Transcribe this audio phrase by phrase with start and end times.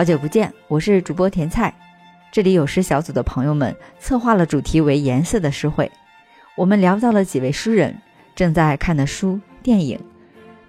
[0.00, 1.70] 好久不见，我是主播甜菜。
[2.32, 5.92] 这里有诗小组的朋友们策划了主题为“颜色”的诗会，
[6.56, 7.94] 我们聊到了几位诗人
[8.34, 10.00] 正在看的书、电影，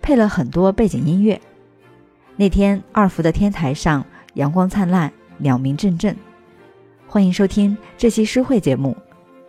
[0.02, 1.39] 配了很多背景音乐。
[2.36, 6.13] 那天二福的天台上阳光灿烂，鸟鸣阵阵。
[7.08, 8.98] 欢迎收听这期诗会节目，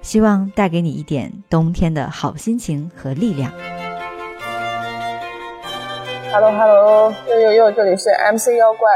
[0.00, 3.50] 希望带给你一点冬天的好心情和力量。
[6.30, 8.88] Hello Hello，又又又，这里是 MC 妖怪，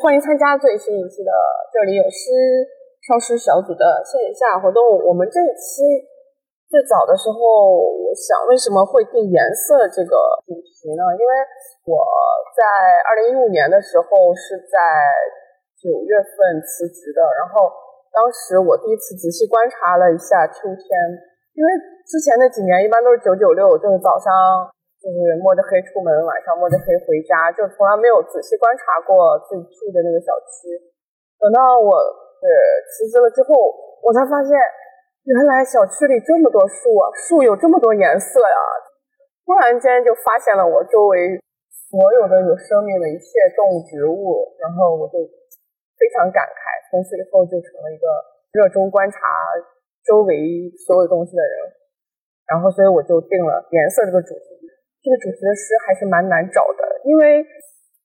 [0.00, 1.28] 欢迎参加最新一期的
[1.68, 2.32] 这里有诗
[3.04, 4.80] 烧诗小组的线下活动。
[5.04, 5.84] 我们这一期
[6.72, 7.36] 最早的时候，
[7.84, 10.16] 我想为什么会定颜色这个
[10.48, 11.04] 主题呢？
[11.20, 11.32] 因为
[11.84, 12.00] 我
[12.56, 12.64] 在
[13.04, 14.80] 二零一五年的时候是在
[15.76, 17.68] 九月份辞职的，然后
[18.08, 20.88] 当时我第一次仔细观察了一下秋天，
[21.52, 21.68] 因为
[22.08, 24.32] 之前那几年一般都是九九六，就是早上。
[25.00, 30.76] 就是摸着黑出门，晚上摸着黑回家，就从来没有仔细观察过自己住的那个小区。
[31.40, 32.48] 等到我呃
[32.84, 33.56] 辞职了之后，
[34.04, 34.52] 我才发现，
[35.24, 38.58] 原来小区里这么多树啊，树有这么多颜色呀！
[39.48, 41.40] 突然间就发现了我周围
[41.88, 45.16] 所有的有生命的一切动物、植物，然后我就
[45.96, 46.60] 非常感慨。
[46.92, 48.06] 从此以后，就成了一个
[48.52, 49.16] 热衷观察
[50.04, 51.72] 周围所有东西的人。
[52.50, 54.49] 然后，所以我就定了颜色这个主题。
[55.00, 57.40] 这个主题的诗还是蛮难找的，因为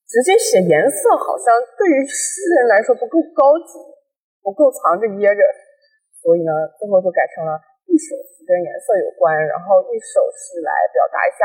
[0.08, 3.76] 直接写颜色好像对于诗人来说不够高级，
[4.40, 5.42] 不够藏着掖着，
[6.24, 7.60] 所以呢，最后就改成了
[7.92, 11.44] 一首诗跟颜色有关，然后一首诗来表达一下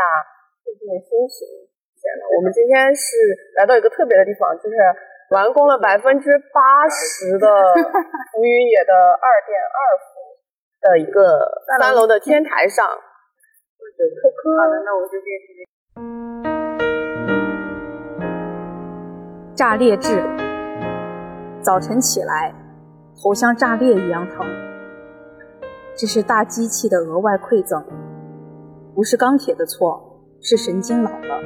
[0.62, 1.66] 最近的心情。
[1.98, 3.18] 天呐，我们今天是
[3.58, 4.78] 来到一个特别的地方，就是
[5.34, 7.46] 完工了百分之八十的
[8.30, 10.08] 浮云野的二点二伏
[10.80, 11.42] 的一个
[11.80, 12.86] 三楼的天台上。
[14.00, 15.54] 好的，那我就变成
[19.54, 20.22] 炸裂痣。
[21.60, 22.54] 早晨起来，
[23.22, 24.46] 头像炸裂一样疼。
[25.94, 27.84] 这是大机器的额外馈赠，
[28.94, 31.42] 不是钢铁的错，是神经老了，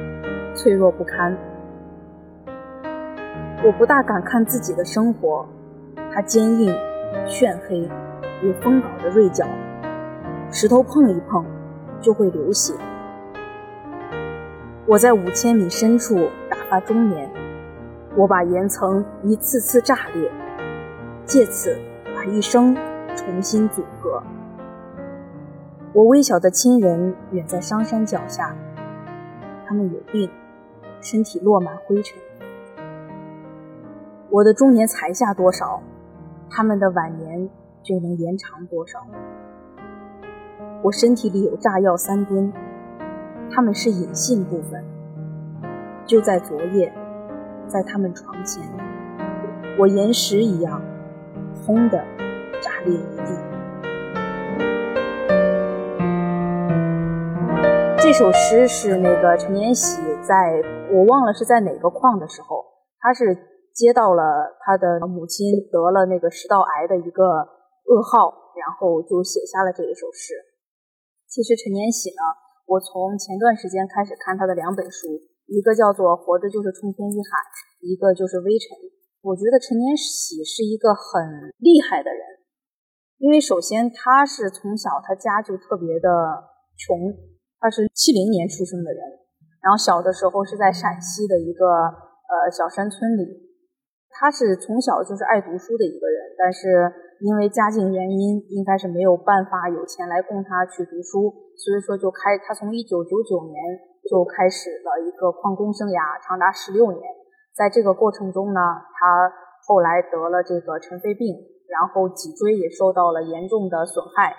[0.53, 1.37] 脆弱不堪。
[3.65, 5.45] 我不大敢看自己的生活，
[6.13, 6.73] 它坚硬、
[7.27, 7.81] 炫黑，
[8.41, 9.45] 有风镐的锐角，
[10.51, 11.45] 石头碰一碰。
[12.05, 12.71] 就会流血。
[14.85, 17.27] 我在五千米深处打发中年，
[18.15, 20.31] 我把岩层一次次炸裂，
[21.25, 21.75] 借此
[22.15, 22.77] 把一生
[23.15, 24.21] 重新组合。
[25.93, 28.55] 我微小的亲人远在商山脚下，
[29.65, 30.29] 他们有病，
[31.01, 32.15] 身体落满灰尘。
[34.29, 35.81] 我的中年才下多少，
[36.51, 37.49] 他们的晚年
[37.81, 38.99] 就能延长多少。
[40.85, 42.53] 我身体里有炸药三吨，
[43.49, 44.85] 他们是隐性部分。
[46.05, 46.93] 就在昨夜，
[47.67, 48.63] 在他们床前，
[49.79, 50.79] 我岩石一样，
[51.65, 51.97] 轰的
[52.61, 53.33] 炸裂一地。
[57.97, 62.63] 这首诗是那个陈年喜在我忘了是在哪个矿的时候，
[62.99, 63.35] 他是
[63.73, 70.35] 接到了他的母亲得了那个食道癌的一个噩耗，然后就写下了这一首诗。
[71.27, 72.23] 其实陈年喜呢，
[72.65, 77.31] 我从前段时间开始看他的两本书，一个叫做《活着就是冲天一喊》，
[77.85, 78.71] 一个就是《微尘》。
[79.19, 82.21] 我觉得陈年喜是一个很厉害的人，
[83.17, 86.07] 因为首先他是从小他家就特别的
[86.77, 86.95] 穷，
[87.59, 89.01] 他是七零年出生的人，
[89.59, 93.25] 然后小的时候是在陕西的一个呃小山村里，
[94.07, 97.03] 他是从小就是爱读书的一个人，但是。
[97.21, 103.55] 因为家境原因，应该是没有办法有钱来供他去读书，所以说就开他从一九九九年
[104.09, 107.01] 就开始了一个矿工生涯，长达十六年。
[107.55, 109.31] 在这个过程中呢，他
[109.65, 111.33] 后来得了这个尘肺病，
[111.71, 114.35] 然后脊椎也受到了严重的损害。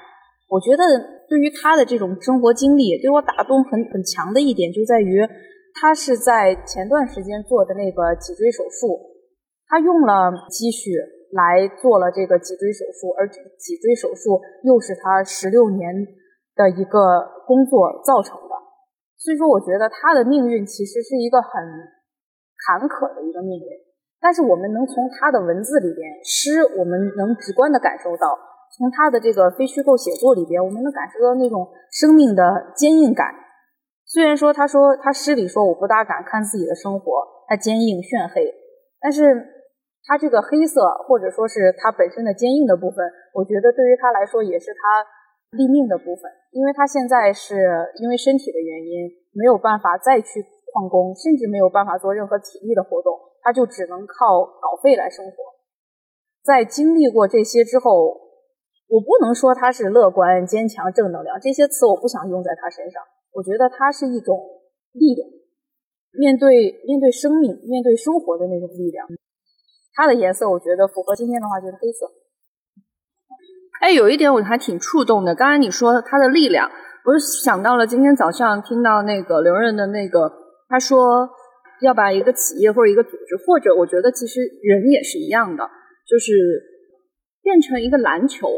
[0.48, 0.84] 我觉得
[1.26, 5.26] 对于他的这种生活经历，对我打动很很强的一点就在于，
[5.80, 9.00] 他是在前段时间做的那个脊椎手术，
[9.66, 10.92] 他用了积蓄。
[11.36, 15.92] 来做了这个脊椎手术，而脊椎手术又是他十六年
[16.56, 18.54] 的一个工作造成的，
[19.20, 21.52] 所以说我觉得他的命运其实是一个很
[22.64, 23.66] 坎坷的一个命运。
[24.18, 28.32] 但是我们能从他的文字里边，诗我们能直观的感受到，
[28.72, 33.28] 从他的这个非虚构写作里边，我们能感受到那种生命的坚硬感。
[34.06, 38.54] 虽然说他说他诗里说我不大敢看自己的生活，它坚硬炫黑，
[38.98, 39.55] 但是。
[40.06, 43.04] 它这个黑色，或者说是它本身的坚硬的部分，
[43.34, 45.02] 我觉得对于他来说也是他
[45.58, 47.58] 立命的部分，因为他现在是
[47.98, 55.34] 因为身体的原因没有办法再去旷工，甚至没有办法做任何体力的活动，他就只能靠稿费来生活。
[56.44, 58.14] 在经历过这些之后，
[58.86, 63.02] 我不能说他是乐观、坚强、正能量这些词，我不想用在他身上。
[63.32, 64.38] 我觉得他是一种
[64.92, 65.28] 力量，
[66.12, 69.08] 面对面对生命、面对生活的那种力量。
[69.96, 72.06] 它的颜色，我觉得符合今天的话就是黑色。
[73.80, 75.34] 哎，有一点我还挺触动的。
[75.34, 76.70] 刚才你说它的力量，
[77.04, 80.30] 我就想到了今天早上听到那个刘润的那个，
[80.68, 81.28] 他说
[81.80, 85.64] 要把一个企业或者一个组织，或者我觉得其实人也是一样的，
[86.06, 86.32] 就是
[87.42, 88.48] 变成一个篮球，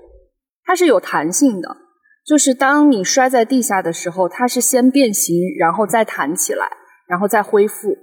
[0.64, 1.76] 它是有弹性的。
[2.24, 6.68] 就是当你摔在地下的时候，它是先变形，然后再弹起来，
[7.08, 7.96] 然后再恢复，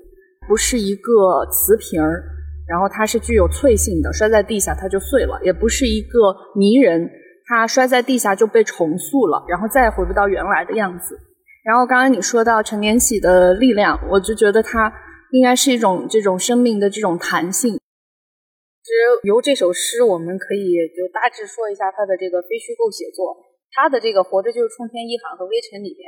[0.48, 2.35] 不是一个瓷瓶儿。
[2.68, 7.10] 然后它是具有脆性的，摔在地下它就碎了，也不是一个泥人，
[7.46, 11.20] 它摔在地下就被重塑了，然后再也回不到原来的样子。
[11.64, 14.94] 然后刚刚你说到陈年喜的力量，我就觉得它
[15.32, 17.74] 应该是一种这种生命的这种弹性。
[17.74, 23.36] 其实由这首诗，我们可以就大致说一下它的这个非虚构写作，
[23.74, 26.06] 它的这个《活着就是冲天一喊》和《微尘》里边，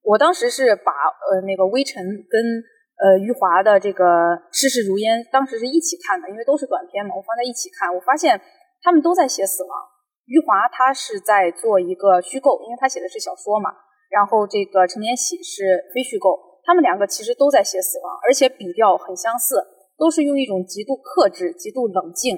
[0.00, 0.92] 我当时是把
[1.28, 2.40] 呃那个《微尘》跟
[2.98, 4.04] 呃，余华的这个
[4.50, 8.34] 《世事如烟》当时是一起看的，因为都是短片嘛，我放在一起看，我发现
[8.82, 9.70] 他们都在写死亡。
[10.26, 13.70] 余华他是在做一个虚构，因为他写的是小说嘛，
[14.10, 19.62] 然后这个陈年喜是非虚构，他们两个其实都在写死亡，而且笔调很相似，
[19.96, 22.34] 都是用一种极度克制、极度冷静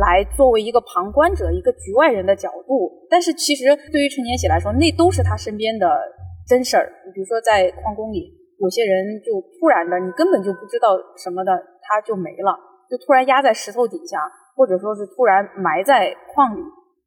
[0.00, 3.04] 来作为一个旁观者、一个局外人的角度。
[3.10, 6.00] 但是其实对于陈年喜来说，那都是他身边的
[6.48, 6.90] 真事儿。
[7.04, 8.37] 你比如说在矿工里。
[8.58, 11.52] 有些人就突然的，你根本就不知道什么的，
[11.82, 12.58] 他就没了，
[12.90, 14.18] 就突然压在石头底下，
[14.56, 16.60] 或者说是突然埋在矿里。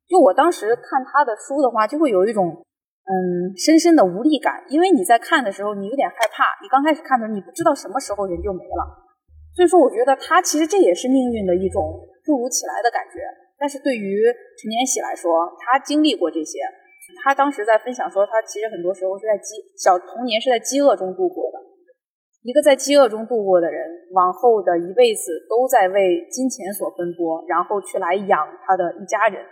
[0.07, 2.55] 就我当时看他的书的话，就会有一种
[3.03, 6.43] 嗯深深的无力感，因为你在看的时候，你有点害怕。
[6.63, 8.83] 你刚开始看的时候，你不知道什么时候人就没了。
[9.53, 13.19] 所以说，我觉得他其实这也是命运的一种突如其来的感觉。
[13.59, 14.23] 但是对于
[14.57, 16.59] 陈年喜来说，他经历过这些。
[17.23, 21.59] 他当时在分享说，他其实很多时候是在饥小童年是在饥饿中度过的。
[22.41, 29.45] 一个在饥饿中度过的人，往后的一辈子都在为金钱所奔波，然后去来养他的一家人。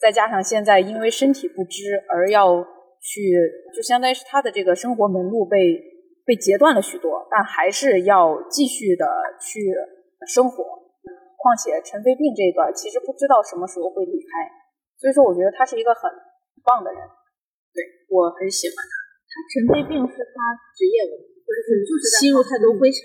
[0.00, 2.64] 再加上现在因为身体不支而要
[3.04, 3.36] 去，
[3.76, 5.76] 就相当于是他的这个生活门路被
[6.24, 9.04] 被截断了许多，但还是要继续的
[9.38, 9.60] 去
[10.26, 10.64] 生活。
[11.36, 14.48] 况且陈飞病这个其实不知道什么时候会离开，
[14.96, 16.10] 所以说我觉得他是一个很。
[16.64, 17.00] 棒的人，
[17.72, 18.92] 对我很喜欢他。
[19.30, 20.34] 他尘肺病是他
[20.74, 23.00] 职业问题，就是就是吸入太多灰尘。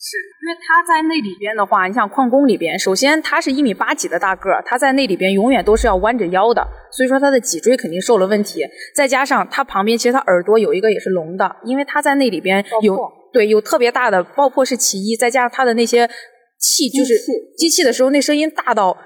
[0.00, 8.64] 是因为他在那里边的话，你想矿工里边，首先他是一米八几的大个儿，他在那里边永远都是要弯着腰的，所以说他的脊椎肯定受了问题。
[8.94, 12.96] 再加上他旁边其实他耳朵有一个也是聋的，因为他在那里边有
[13.32, 16.08] 对有特别大的爆破是其一，再加上他的那些
[16.60, 17.14] 气就是
[17.56, 18.96] 机器的时候那声音大到。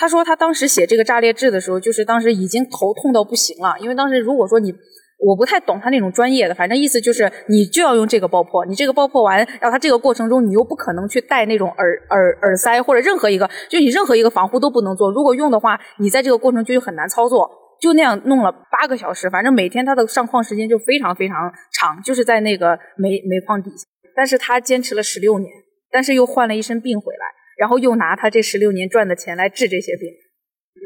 [0.00, 3.74] 他说，他当时写这个炸裂志的时候，就是当时已经头痛到不行了。
[3.80, 4.72] 因为当时如果说你，
[5.18, 15.12] 我不太懂他那种专业的，反正意思就是你就要用这个爆破，你这个爆破完，然后他这个过程中你又不可能去戴那种耳耳耳塞或者任何一个，就你任何一个防护都不能做。
[15.12, 17.50] 如果用的话，你在这个过程就很难操作。
[17.78, 23.84] 就那样弄了八个小时，反正每天他的上矿时间就非常非常长，就是在那个煤煤矿底下。
[24.16, 25.50] 但是他坚持了十六年，
[25.90, 27.39] 但是又患了一身病回来。
[27.60, 30.08] 然后又拿他这十六年赚的钱来治这些病，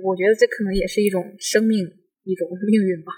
[0.03, 1.79] 我觉得这可能也是一种生命，
[2.25, 3.13] 一种命运吧。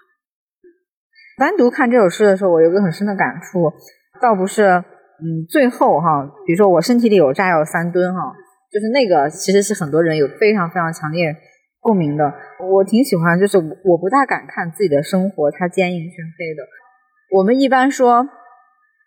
[1.38, 3.72] 单独看这首诗的时候，我有个很深的感触，
[4.20, 8.20] 倒不是，嗯，最后哈，比如说我身体里有炸药三吨哈，
[8.70, 11.34] 就是那个其实是很多人有非常非常强烈
[11.80, 12.30] 共鸣的。
[12.60, 16.62] 我挺喜欢，就是我不大敢看自己的生活，它坚硬黢黑的。
[17.32, 18.28] 我们一般说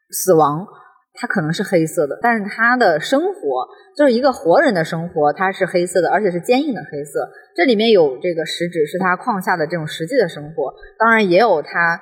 [0.09, 0.65] 死亡。
[1.13, 7.29] 它可能是黑色的，但是他的生活就是一个活人的生活，它是黑色的，而且是坚硬的黑色。
[7.55, 11.99] 这里面有这个实质，是他矿下的这种实际的生活，当然也有他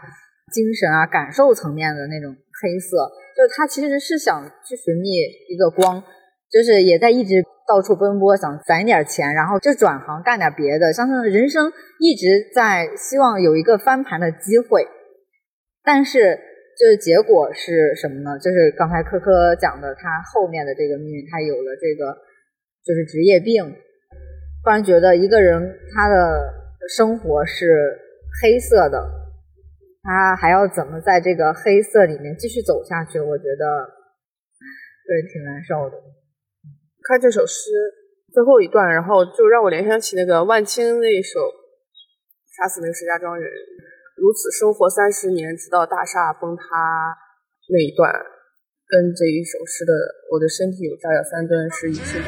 [0.52, 3.10] 精神啊、感受层面的那种黑色。
[3.36, 5.10] 就是他其实是想去寻觅
[5.50, 6.04] 一个光，
[6.52, 14.86] 就是也在一直到处奔波，想攒点钱，然后就转行干点别的，相当于人生一直在希望有一个翻盘的机会，
[15.84, 16.40] 但是。
[16.78, 18.38] 就是结果是什么呢？
[18.38, 22.14] 就是刚才科科讲的，他后面的这个命运，他有了这个
[22.86, 23.66] 就是职业病，
[24.64, 25.58] 突然觉得一个人
[25.96, 26.54] 他的
[26.96, 27.98] 生活是
[28.40, 29.10] 黑色的，
[30.04, 33.20] 他还要怎么在这个黑色里面继续走下去？
[33.20, 33.90] 我觉得
[35.08, 35.98] 对挺难受的。
[37.10, 37.72] 看这首诗
[38.32, 41.40] 最后一段，然后就让我联想起那个万青那一首
[42.56, 43.50] 《杀死那个石家庄人》。
[44.18, 46.66] 如此生活三十年，直到大厦崩塌
[47.70, 48.10] 那一段，
[48.90, 49.94] 跟这一首诗的
[50.34, 52.26] “我的身体有炸药三吨”是一气不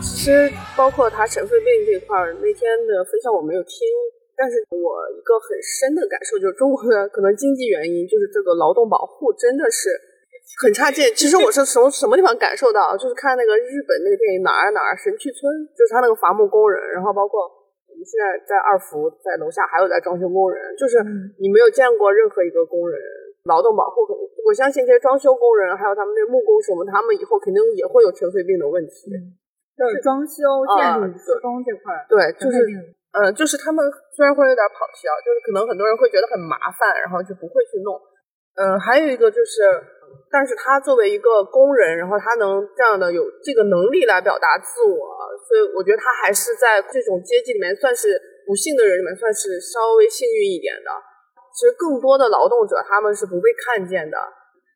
[0.00, 3.76] 其实包括他尘肺病这块儿，那天的分享我没有听，
[4.34, 9.92] 但是我一个很深的感受就是，中国的可能经济原因，就是这个劳动保护真的是
[10.60, 11.04] 很差劲。
[11.14, 15.46] 其实我是从什么地方感受到， 就是看那个日本那个电影哪儿哪儿神去村，
[15.76, 17.64] 就是他那个伐木工人，然后包括。
[17.94, 20.98] 我们现在在二福，在楼下还有在装修工人，就是
[21.38, 22.98] 你没有见过任何一个工人
[23.46, 29.14] 劳动保护很，我相信这些装修工人还有他们那木工什么，他们以后肯定也会有尘肺病的问题。
[29.78, 30.42] 就是装修
[30.74, 32.66] 建筑施工这块，对，就是
[33.14, 33.78] 呃，就是他们
[34.10, 37.94] 虽然会有点跑题啊，就是可能很多人会觉得很麻烦，然后就不会去弄。
[38.58, 39.62] 嗯，还有一个就是。
[40.30, 44.98] 但是他作为一个工人，然后他能这样的有这个能力来表达自我，
[45.46, 50.90] 所以我觉得他还是在这种阶级里面算是不幸的人里面算是稍微幸运一点的。
[51.54, 54.18] 其实更多的劳动者他们是不被看见的。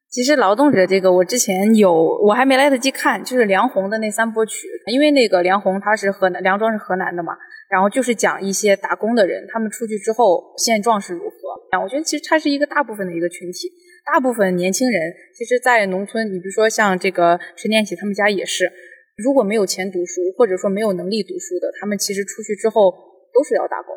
[0.09, 1.93] 其实劳动者这个我之前有，
[2.23, 7.37] 我还没来得及看，就是梁红的那三部曲，因为那个梁红他是河南，梁庄是河南的嘛，
[7.69, 11.81] 然后就是讲一些打工的人，他们出去之后现状是如何。
[11.83, 13.69] 我觉得其实他是一个大部分的一个群体。
[14.11, 18.73] 大部分年轻人，其实，在农村，你比如说像这个陈念喜他们家也是，
[19.23, 22.91] 如果没有钱读书，或者说没有能力读书的，他们其实出去之后
[23.35, 23.95] 都是要打工。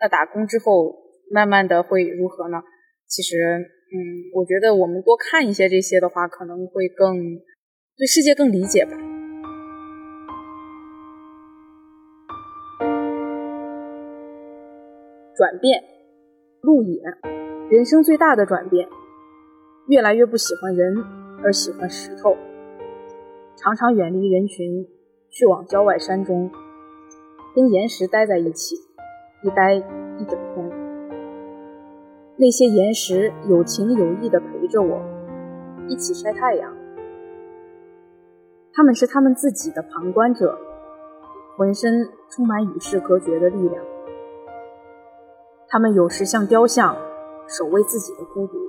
[0.00, 0.96] 那打工之后，
[1.30, 2.58] 慢慢的会如何呢？
[3.06, 3.36] 其实，
[3.94, 7.16] 嗯，我觉得我们多看一些这些的话，可能会更
[7.96, 8.90] 对世界更理解吧。
[15.36, 15.80] 转变，
[16.60, 17.00] 路野，
[17.70, 18.88] 人生最大的转变。
[19.86, 21.04] 越来越不喜欢人，
[21.42, 22.34] 而喜欢石头。
[23.54, 24.88] 常常远离人群，
[25.28, 26.50] 去往郊外山中，
[27.54, 28.76] 跟岩石待在一起，
[29.42, 30.70] 一待一整天。
[32.36, 35.02] 那些岩石有情有义地陪着我，
[35.86, 36.74] 一起晒太阳。
[38.72, 40.58] 他们是他们自己的旁观者，
[41.58, 43.84] 浑身充满与世隔绝的力量。
[45.68, 46.96] 他们有时像雕像，
[47.46, 48.63] 守卫自己的孤独。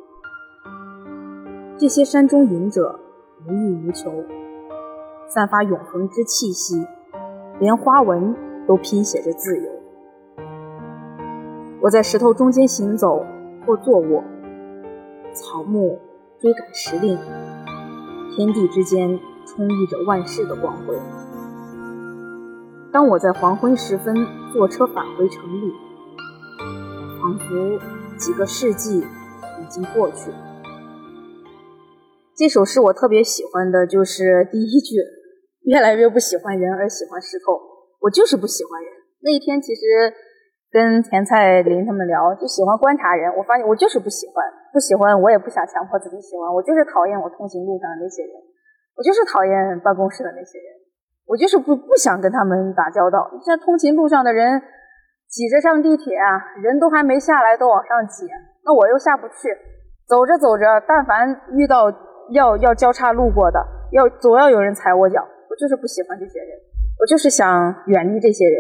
[1.78, 2.98] 这些山中隐者
[3.46, 4.10] 无欲无求，
[5.28, 6.88] 散发永恒之气息，
[7.60, 8.34] 连花纹
[8.66, 9.70] 都拼写着自由。
[11.82, 13.26] 我在石头中间行走
[13.66, 14.24] 或坐卧，
[15.34, 16.00] 草木
[16.40, 17.20] 追赶时令，
[18.34, 20.98] 天地之间充溢着万世的光辉。
[22.94, 24.16] 当我在黄昏时分
[24.54, 25.74] 坐车返回城里，
[27.20, 27.78] 仿佛
[28.18, 30.32] 几个世纪已经过去。
[32.38, 35.00] 这首诗我特别喜欢的就是第一句，
[35.64, 37.56] 越来越不喜欢人而喜欢石头。
[38.04, 38.92] 我就是不喜欢人。
[39.24, 40.12] 那一天其实
[40.70, 43.32] 跟甜菜林他们聊，就喜欢观察人。
[43.40, 46.52] 我发现我就是不喜欢，不喜欢我也不想强迫自己喜欢。
[46.52, 48.36] 我就是讨厌我通行路上的那些人，
[48.98, 50.68] 我就是讨厌办公室的那些人，
[51.26, 53.32] 我就是不不想跟他们打交道。
[53.48, 54.62] 像通勤路上的人
[55.32, 58.28] 挤着上地铁啊，人都还没下来都往上挤，
[58.66, 59.56] 那我又下不去。
[60.06, 61.88] 走着走着，但凡遇到。
[62.32, 63.60] 要要交叉路过的，
[63.92, 66.50] 要总要有人踩我脚，我就是不喜欢这些人，
[67.00, 68.58] 我就是想远离这些人。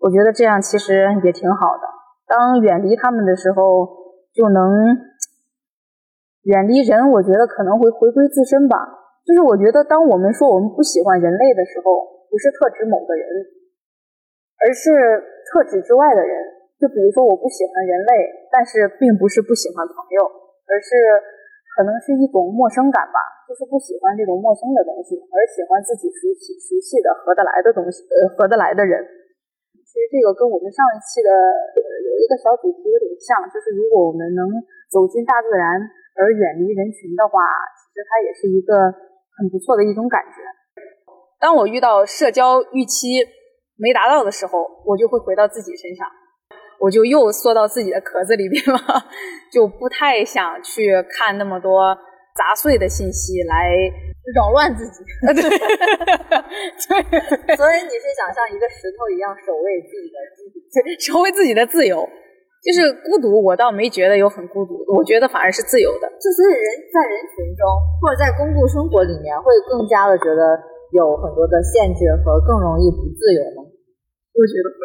[0.00, 1.84] 我觉得这样其实也挺好的。
[2.26, 3.88] 当远离他们的时候，
[4.34, 4.62] 就能
[6.44, 7.10] 远离人。
[7.10, 8.76] 我觉得可能会回归自身吧。
[9.24, 13.24] 就是我觉得，当我们说我们不喜欢人类的时候，不是特指某个人，
[14.60, 14.90] 而是
[15.52, 16.32] 特指之外的人。
[16.80, 20.24] 就比如说，我不喜欢人类，但是并不是不喜欢朋友，
[20.68, 20.90] 而是。
[21.74, 23.18] 可能是一种陌生感吧，
[23.50, 29.02] 就是不喜欢这种陌生的东西，而喜欢自己熟悉、熟悉的、合得来的东西，呃，合得来的人。
[29.82, 34.46] 其实这个跟我们上一期的有一个小主题有点像，就是如果我们能
[34.90, 35.66] 走进大自然
[36.14, 37.42] 而远离人群的话，
[37.74, 38.90] 其实它也是一个
[39.34, 40.42] 很不错的一种感觉。
[41.38, 43.18] 当我遇到社交预期
[43.76, 46.06] 没达到的时候，我就会回到自己身上。
[46.84, 48.76] 我就又缩到自己的壳子里边了，
[49.50, 51.96] 就不太想去看那么多
[52.36, 53.72] 杂碎的信息来
[54.36, 55.00] 扰乱自己。
[55.24, 55.40] 对，
[57.56, 60.60] 所以你是想像一个石头一样守卫自己的自己，
[61.08, 62.06] 守卫自己的自由，
[62.60, 63.40] 就是孤独。
[63.42, 66.06] 我倒没觉得有很孤独，我觉得反而是自由的。
[66.20, 67.64] 就所以人在人群中
[68.04, 70.60] 或者在公共生活里面，会更加的觉得
[70.92, 73.64] 有很多的限制和更容易不自由吗？
[74.36, 74.84] 我觉得会。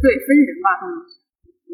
[0.00, 0.68] 对，分人吧。
[0.80, 0.88] 嗯，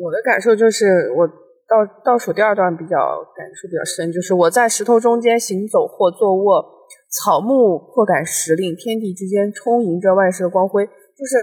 [0.02, 1.28] 我的感受就是，我
[1.68, 2.96] 倒倒数第二段比较
[3.36, 10.86] 感受比较深，就是我在石头中间行走或坐卧，草木破感时令，天地之间充盈着万世的光辉。
[10.86, 11.36] 就是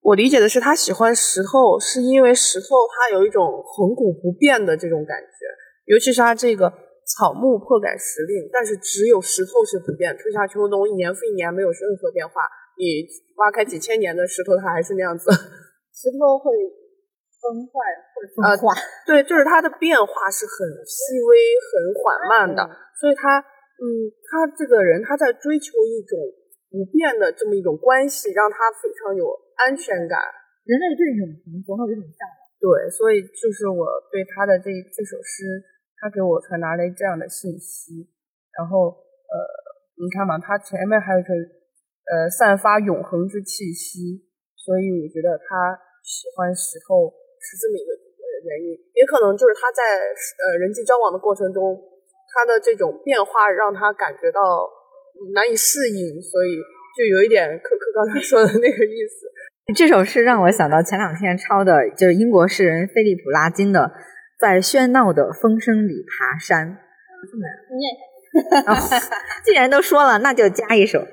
[0.00, 5.46] 我理解的是，他喜欢石头，是因为石头它有一种恒古不变的这种感觉，
[5.84, 6.72] 尤其是它这个
[7.04, 12.42] 草木破改时令，但是只有石头是不变，春夏秋冬一年复一年没有任何变化。
[12.78, 13.02] 你
[13.36, 15.26] 挖开几千年的石头，它还是那样子。
[15.90, 16.54] 石头会
[17.42, 17.74] 崩坏，
[18.14, 18.78] 会呃腐化。
[19.02, 22.62] 对，就是它的变化是很细微、很缓慢的，
[22.94, 23.42] 所以它，
[23.82, 23.82] 嗯，
[24.22, 26.14] 他这个人他在追求一种
[26.70, 29.26] 不变的这么一种关系，让他非常有
[29.58, 30.22] 安全感。
[30.62, 32.38] 人类对永恒总有一种向往。
[32.62, 35.46] 对，所以就是我对他的这这首诗，
[35.98, 38.06] 他给我传达了这样的信息。
[38.54, 39.34] 然后，呃，
[39.98, 41.30] 你看嘛，他前面还有一个，
[42.08, 44.24] 呃，散发永恒之气息，
[44.56, 51.76] 所以我觉得他喜欢石头是这么一个呃原因，也可能就是他在呃人际交往的过程中，
[52.32, 54.40] 他的这种变化让他感觉到
[55.34, 56.56] 难以适应，所以
[56.96, 59.28] 就有一点可可刚才说的那个意思。
[59.76, 63.80] 这首诗让我想到前两天抄的，就是英国诗人菲利普·拉金的
[64.40, 66.68] 《在喧闹的风声里爬山》。
[67.76, 68.72] 念哦
[69.44, 71.06] 既然都说了，那就加一首。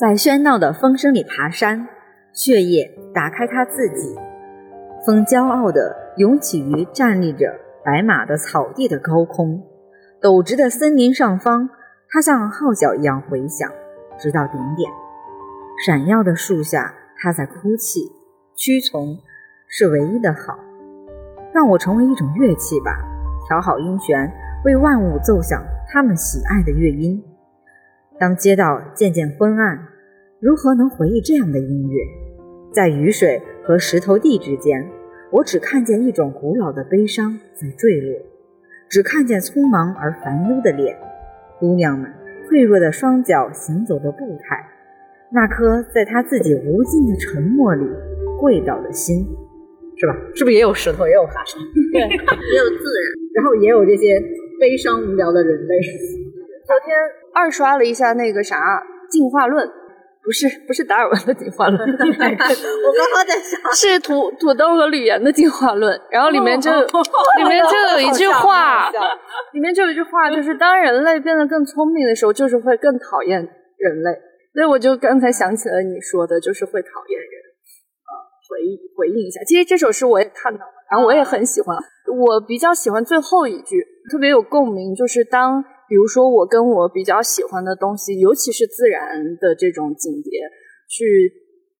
[0.00, 1.86] 在喧闹的风声里爬山，
[2.32, 4.18] 血液打开他自己，
[5.04, 7.54] 风骄傲地涌起于站立着
[7.84, 9.62] 白马的草地的高空，
[10.22, 11.68] 陡直的森林上方，
[12.08, 13.70] 它像号角一样回响，
[14.18, 14.90] 直到顶点。
[15.84, 18.10] 闪耀的树下，它在哭泣，
[18.56, 19.18] 屈从
[19.68, 20.58] 是唯一的好。
[21.52, 22.96] 让我成为一种乐器吧，
[23.46, 24.32] 调好音弦，
[24.64, 27.22] 为万物奏响他们喜爱的乐音。
[28.18, 29.88] 当街道渐渐昏暗，
[30.40, 32.00] 如何能回忆这样的音乐？
[32.72, 34.88] 在雨水和石头地之间，
[35.30, 38.18] 我只看见一种古老的悲伤在坠落，
[38.88, 40.96] 只看见匆忙而烦忧的脸，
[41.58, 42.10] 姑娘们
[42.48, 44.64] 脆弱的双脚行走的步态，
[45.30, 47.84] 那颗在她自己无尽的沉默里
[48.40, 49.26] 跪倒的心。
[49.98, 50.16] 是吧？
[50.34, 51.60] 是不是也有石头，也有爬山，
[51.92, 52.16] 对，也
[52.56, 54.18] 有自然， 然后也有这些
[54.58, 55.76] 悲伤无聊的人类。
[56.64, 56.96] 昨天
[57.34, 58.56] 二刷了一下那个啥
[59.10, 59.68] 进化论，
[60.22, 65.98] 不是不是达尔文的进化论， 我刚刚在想，是土土豆和吕岩的进化论。
[66.10, 66.70] 然后里面就、
[67.40, 68.90] 里面就有一句话，
[69.52, 74.10] 里面就有一句话，就是当人类变得更聪明的时候，就是会更讨厌人类。
[74.52, 77.30] 所以我就刚才想起了你说的，就是会讨厌人。
[78.04, 78.12] 呃
[78.50, 78.58] 回
[78.96, 81.76] 回应一下，其实这首诗我也看到了，然后我也很喜欢。
[82.12, 83.80] 我比较喜欢最后一句，
[84.10, 90.38] 特别有共鸣，就是当比如说我跟我比较喜欢的东西，尤其是自然的这种景别，
[90.86, 91.34] 去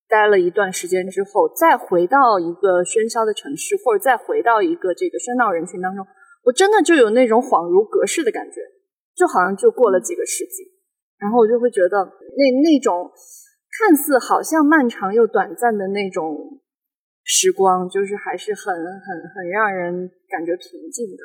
[0.09, 6.05] 待了一段时间之后，再回到一个喧嚣的城市，或者再回到一个这个喧闹人群当中，
[6.43, 8.59] 我真的就有那种恍如隔世的感觉，
[9.15, 10.67] 就好像就过了几个世纪，
[11.17, 13.09] 然后我就会觉得那那种。
[13.73, 16.61] 看似好像漫长又短暂的那种
[17.25, 21.23] 时光，就是还是很很很让人感觉平静的。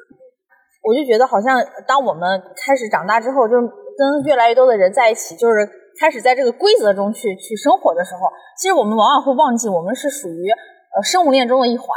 [0.85, 3.61] 我就觉得好像当我们开始长大之后，就是
[3.97, 5.67] 跟越来越多的人在一起，就是
[5.99, 10.49] 开始在这个规则中去去生活的时候，其实我们往往会忘记，我们是属于
[10.95, 11.87] 呃生物链中的一环，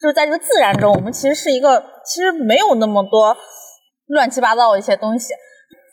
[0.00, 3.36] 就是在这个自然中，我们其实是一个其实没有那么多
[4.08, 5.32] 乱七八糟的一些东西，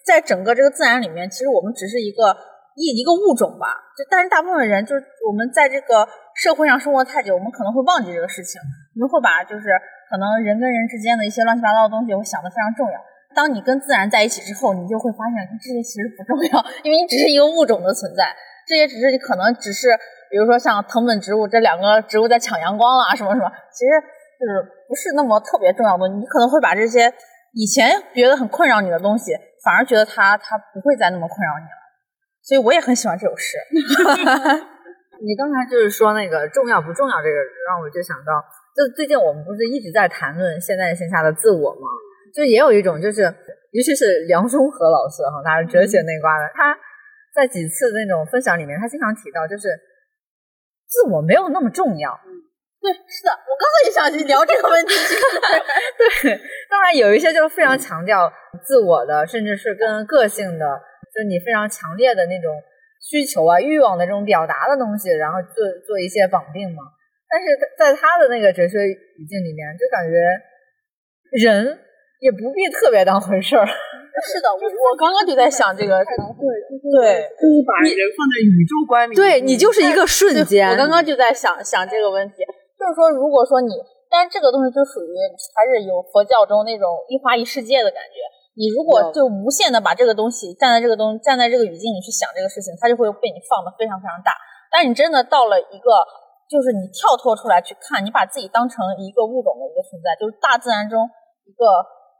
[0.06, 2.36] 在整个这个自然里面，其实我们只是一个。
[2.74, 8.62] 一一个物种吧，就但是大部分人就是我们在这个社会上生活太久，我们可能会忘记这个事情，
[8.96, 9.68] 我们会把就是
[10.12, 13.00] 可能人跟人之间的一些乱七八糟的东西，我想的非常重要。
[13.34, 18.36] 当你跟自然在一起之后，你就会发现这些其实不重要，因为你只是一个物种的存在，
[18.67, 19.88] 这些只是可能只是
[20.30, 23.91] 比如说像藤本植物这两个植物在抢阳光啦什么什么，其实
[24.36, 26.10] 就是不是那么特别重要的。
[26.10, 27.08] 你可能会把这些
[27.54, 29.32] 以前觉得很困扰你的东西，
[29.63, 31.80] 反而觉得它它不会再那么困扰你了。
[32.43, 33.56] 所以我也很喜欢这首诗。
[35.24, 37.38] 你刚才就是说那个重要不重要，这个
[37.69, 38.43] 让我就想到，
[38.76, 41.88] 就最近我们不是一直在谈论现在线下的自我吗？
[42.34, 43.24] 就也有一种就是，
[43.72, 46.78] 尤其是梁中和老师哈，他是哲学那挂的，他
[47.36, 49.68] 在几次那种分享里面，他经常提到，就是
[50.88, 52.20] 自我没有那么重要。
[52.80, 54.94] 对，是的，我刚刚也想去聊这个问题。
[56.24, 58.32] 对，当然有一些就是非常强调
[58.64, 60.66] 自我的，甚至是跟个性的。
[61.14, 62.56] 就你非常强烈的那种
[63.02, 66.84] 需求啊、欲望的这种表达的东西，然后做做一些绑定嘛。
[67.32, 70.20] 但是在他的那个哲学语境里面，就感觉
[71.39, 71.80] 人
[72.20, 73.63] 也不必特别当回事儿。
[74.28, 76.12] 是的，我我刚刚就在想这个，对
[76.91, 80.67] 对，就是把人放在宇宙观里，对你就是一个瞬间。
[80.67, 82.44] 我刚刚就在想想这个问题，
[82.76, 83.72] 就是说，如果说你，
[84.12, 85.15] 但是这个东西就属于
[85.56, 88.20] 还是有佛教中那种一花一世界的感觉。
[88.60, 94.36] 你如果就无限的把这个东西站在这个东站在这个语境里去想这个事情，它就会被你放的非常非常大。
[94.70, 95.88] 但是你真的到了一个，
[96.52, 101.08] 就是你跳脱出来去看，你把自己当成一个物种的一个存在，就是大自然中
[101.48, 101.64] 一个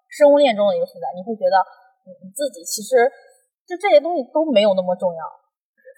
[0.08, 1.60] 生物链中的一个存在，你会觉得
[2.08, 3.12] 你你自己其实
[3.68, 5.22] 就这些东西都没有那么重要。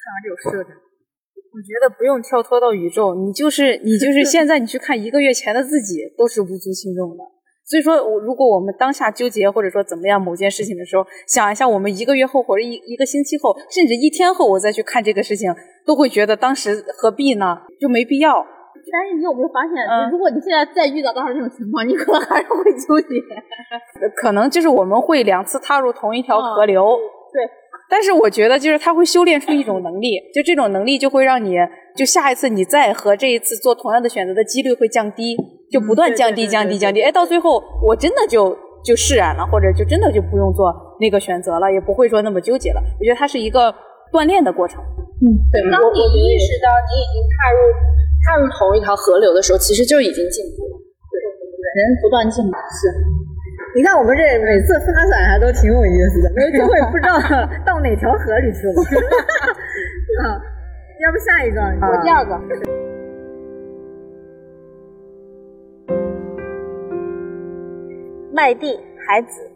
[0.02, 0.82] 看完这首诗的感觉。
[1.54, 7.24] 我觉得不用跳脱到宇宙，你就是你就是 现在你去看一个月前的自己，都是无足轻重的。
[7.66, 15.54] 所以说，我如果我们当下纠结或者说怎么样某件事情的时候，想一下我们一个月后或者一一个星期后，甚至一天后，我再去看这个事情，
[15.86, 17.58] 都会觉得当时何必呢？
[17.80, 18.46] 就没必要。
[18.92, 23.16] 但是你有没有发现，如果你现在再遇到当时这种情况，你可能还是会纠结。
[24.18, 26.98] 可能就是我们会两次踏入同一条河流。
[27.32, 27.50] 对。
[27.90, 31.56] 但是我觉得，就是他会修炼出一种能力，就这种能力就会让你，
[31.96, 35.38] 就下一次你再和这一次做同样的选择的几率会降低。
[35.74, 38.56] 就不断降低、降低、降低，哎，到最后我真的就
[38.86, 40.70] 就释然了，或者就真的就不用做
[41.02, 42.80] 那个选择了，也不会说那么纠结了。
[43.00, 43.74] 我觉得它是一个
[44.14, 44.78] 锻炼的过程。
[45.18, 45.66] 嗯，对。
[45.74, 47.58] 当你意识到你已经踏入
[48.22, 50.78] 踏入同一条河流的时候，其实就已经进步了。
[51.10, 51.18] 对，
[51.82, 52.54] 人不断进步。
[52.70, 52.94] 是。
[53.76, 57.18] 你看我们这每次发展还都挺有意思的，没机会不知道
[57.66, 58.78] 到哪条河里去了。
[60.22, 60.38] 啊，
[61.02, 62.93] 要不下一个，我第二个。
[68.36, 69.48] 麦地孩子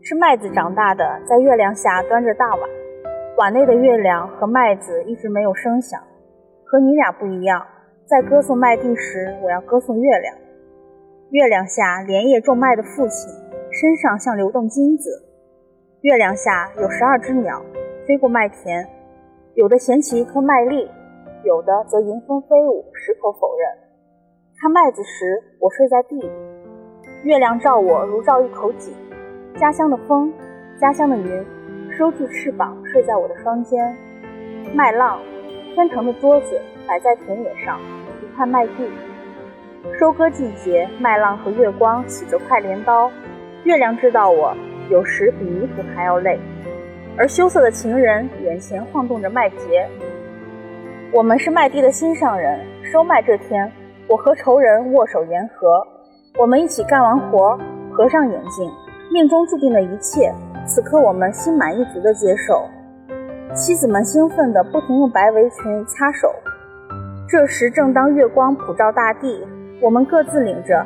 [0.00, 2.60] 是麦子长大的，在月亮下端着大碗，
[3.36, 6.00] 碗内的月亮和麦子一直没有声响。
[6.64, 7.62] 和你俩不一样，
[8.06, 10.34] 在歌颂麦地时，我要歌颂月亮。
[11.28, 13.30] 月亮下连夜种麦的父亲，
[13.70, 15.10] 身上像流动金子。
[16.00, 17.62] 月亮下有十二只鸟
[18.08, 18.88] 飞过麦田，
[19.56, 20.90] 有的衔起一颗麦粒，
[21.44, 23.68] 有的则迎风飞舞，矢口否认。
[24.58, 26.30] 看麦子时，我睡在地里。
[27.24, 28.92] 月亮照我如照一口井，
[29.56, 30.32] 家乡的风，
[30.80, 31.46] 家乡的云，
[31.96, 33.96] 收住翅膀睡在我的双肩。
[34.74, 35.20] 麦浪，
[35.72, 37.78] 天成的桌子摆在田野上，
[38.20, 38.90] 一块麦地。
[40.00, 43.08] 收割季节，麦浪和月光洗着快镰刀。
[43.62, 44.52] 月亮知道我
[44.90, 46.40] 有时比泥土还要累，
[47.16, 49.86] 而羞涩的情人眼前晃动着麦秸。
[51.12, 53.70] 我们是麦地的心上人，收麦这天，
[54.08, 55.86] 我和仇人握手言和。
[56.38, 57.58] 我们一起干完活，
[57.92, 58.70] 合上眼睛，
[59.10, 60.32] 命中注定的一切，
[60.66, 62.66] 此刻我们心满意足地接受。
[63.54, 66.32] 妻子们兴奋地不停用白围裙擦手。
[67.28, 69.46] 这时正当月光普照大地，
[69.82, 70.84] 我们各自领着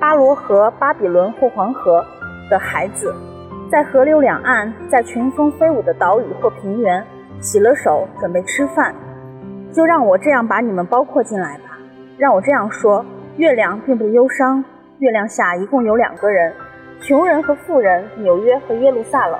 [0.00, 2.02] 巴罗河、巴比伦或黄河
[2.50, 3.14] 的孩子，
[3.70, 7.04] 在河流两岸，在群峰飞舞的岛屿或平原，
[7.40, 8.94] 洗了手，准备吃饭。
[9.70, 11.78] 就让我这样把你们包括进来吧。
[12.16, 13.04] 让我这样说：
[13.36, 14.64] 月亮并不忧伤。
[15.00, 16.52] 月亮下一共有两个人，
[17.00, 19.38] 穷人和富人，纽约和耶路撒冷，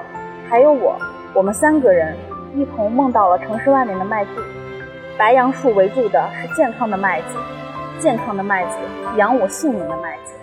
[0.48, 0.96] 还有我，
[1.34, 2.16] 我们三个人
[2.54, 4.30] 一同梦到了城市外面的麦地，
[5.18, 7.36] 白杨树围住的是健康的麦子，
[7.98, 8.76] 健康的麦子
[9.16, 10.34] 养我性命的麦子。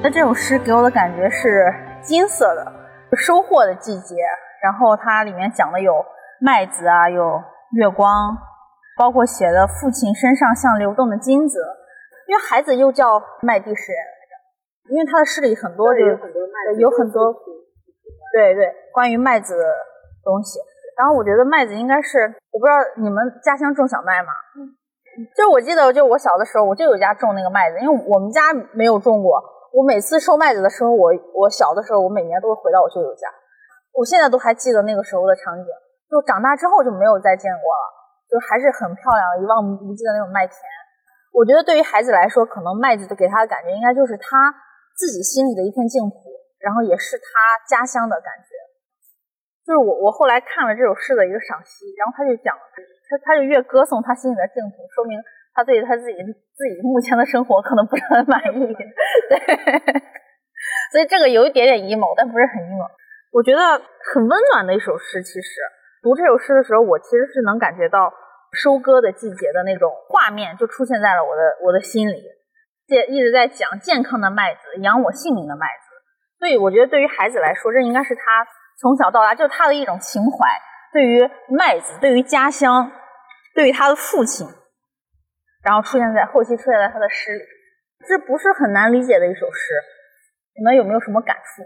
[0.00, 2.72] 那这首诗给我的感觉是金色的，
[3.16, 4.14] 收获的季节，
[4.62, 5.92] 然后它里面讲的有。
[6.44, 7.40] 麦子啊，有
[7.72, 8.36] 月光，
[8.98, 11.58] 包括写的父亲身上像流动的金子，
[12.28, 16.14] 因为孩子又叫麦地诗人来着，因为他的诗里很多就有
[16.90, 17.32] 很多，
[18.34, 19.64] 对对，关于麦子的
[20.22, 20.60] 东西。
[20.98, 24.28] 然后我觉得麦子应该是，我不知道你们家乡种小麦吗？
[25.34, 29.42] 就我记得，就我小的时候，我就有家种那个麦子，因为我们家没有种过。
[29.72, 33.32] 我每次收麦子的时候，我我小的时候，我每年都会回到我舅舅家，
[33.94, 35.64] 我现在都还记得那个时候的场景。
[36.14, 37.84] 就长大之后就没有再见过了，
[38.30, 40.54] 就还是很漂亮、一望无际的那种麦田。
[41.34, 44.54] 我觉得对于孩子来说，可能麦子给他的感觉应该就是他
[44.94, 46.14] 自己心里的一片净土，
[46.62, 48.54] 然后也是他家乡的感觉。
[49.66, 55.18] 就是我我后来看了这首诗的一个赏析，然后他就讲，他他就越歌颂他心里的净土，说明
[55.50, 56.14] 他对他自己
[56.54, 58.70] 自己目前的生活可能不是很满意。
[59.26, 59.34] 对，
[60.94, 62.86] 所以这个有一点点 emo，但不是很 emo。
[63.34, 63.58] 我觉得
[64.14, 65.50] 很温暖的一首诗，其实。
[66.04, 68.12] 读这首诗的时候，我其实是能感觉到
[68.52, 72.22] 收割的季节的那种画面，就出现在了我的我的心里。
[72.86, 75.88] 这一直在讲健康的麦子，养我性命的麦子。
[76.38, 78.46] 所以我觉得，对于孩子来说，这应该是他
[78.78, 80.46] 从小到大就是他的一种情怀，
[80.92, 82.92] 对于麦子，对于家乡，
[83.54, 84.46] 对于他的父亲，
[85.64, 87.44] 然后出现在后期出现在他的诗里。
[88.06, 89.72] 这不是很难理解的一首诗，
[90.58, 91.64] 你们有没有什么感触？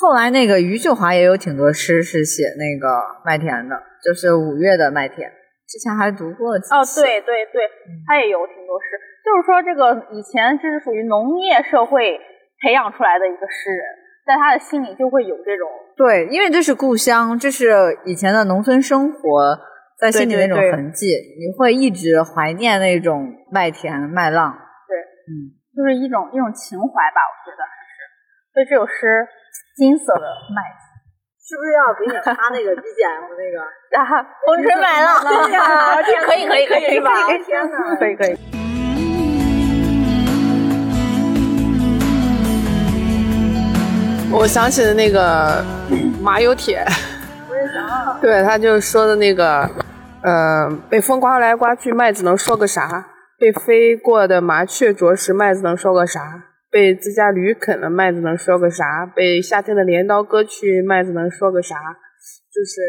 [0.00, 5.28] 后来那个余秀华也有挺多诗是写那个麦田的，就是五月的麦田，
[5.66, 7.62] 之前还读过哦，对对对，
[8.06, 8.86] 他也有挺多诗，
[9.24, 12.18] 就是说这个以前这是属于农业社会
[12.62, 13.82] 培养出来的一个诗人，
[14.24, 19.58] 在他的心里就会有这种对，因为这是故乡，这是以前的农村生活
[19.98, 21.06] 在心里那种痕迹，
[21.40, 24.54] 你会一直怀念那种麦田麦浪。
[24.86, 24.94] 对，
[25.26, 27.98] 嗯，就是一种一种情怀吧，我觉得还是。
[28.54, 29.06] 所以这首诗
[29.76, 30.84] 《金色的麦子》。
[31.48, 33.56] 是不是要给你发那个 BGM 那个？
[33.96, 34.04] 啊，
[34.46, 35.16] 风吹麦浪，
[36.26, 37.10] 可以可以可以吧？
[37.46, 38.36] 天哪，可以可以。
[44.30, 45.64] 我想起了那个
[46.20, 46.84] 马有铁，
[47.48, 48.20] 我也想。
[48.20, 49.66] 对他就说的那个，
[50.22, 53.06] 呃，被风刮来刮去，麦子能说个啥？
[53.38, 56.20] 被飞过的麻雀啄食，麦子能说个啥？
[56.70, 59.06] 被自家驴啃了，麦子能说个啥？
[59.16, 61.74] 被夏天的镰刀割去，麦子能说个啥？
[62.52, 62.80] 就是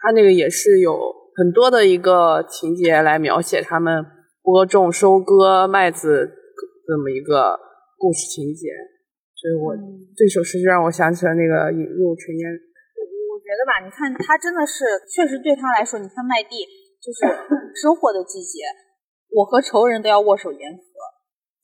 [0.00, 0.96] 他那个也是有
[1.36, 4.04] 很多的一个情节来描写他们
[4.42, 6.30] 播种、收割麦子
[6.86, 7.58] 这么一个
[7.98, 8.68] 故事情节。
[9.36, 9.76] 所以我
[10.16, 12.48] 这首诗就让我想起了那个引入尘烟。
[12.48, 16.64] 我觉得吧，你看他真的是确实对他来说，你看麦地
[17.02, 17.28] 就是
[17.76, 18.64] 收获的季节，
[19.28, 20.85] 我和仇人都要握手言和。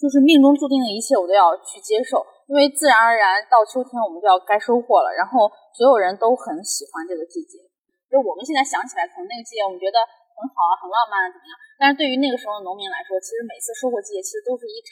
[0.03, 2.19] 就是命中注定的一切，我都要去接受，
[2.51, 5.15] 因为自然而然到秋天我们就要该收获了。
[5.15, 7.63] 然后所有人都很喜欢这个季节，
[8.11, 11.55] 就我们现在想起来，可能那个季节我们觉得很好啊，很浪漫啊，怎么样？
[11.79, 14.91] 但是对于那个时候的农民来说，其实每次收获季节其实都是一场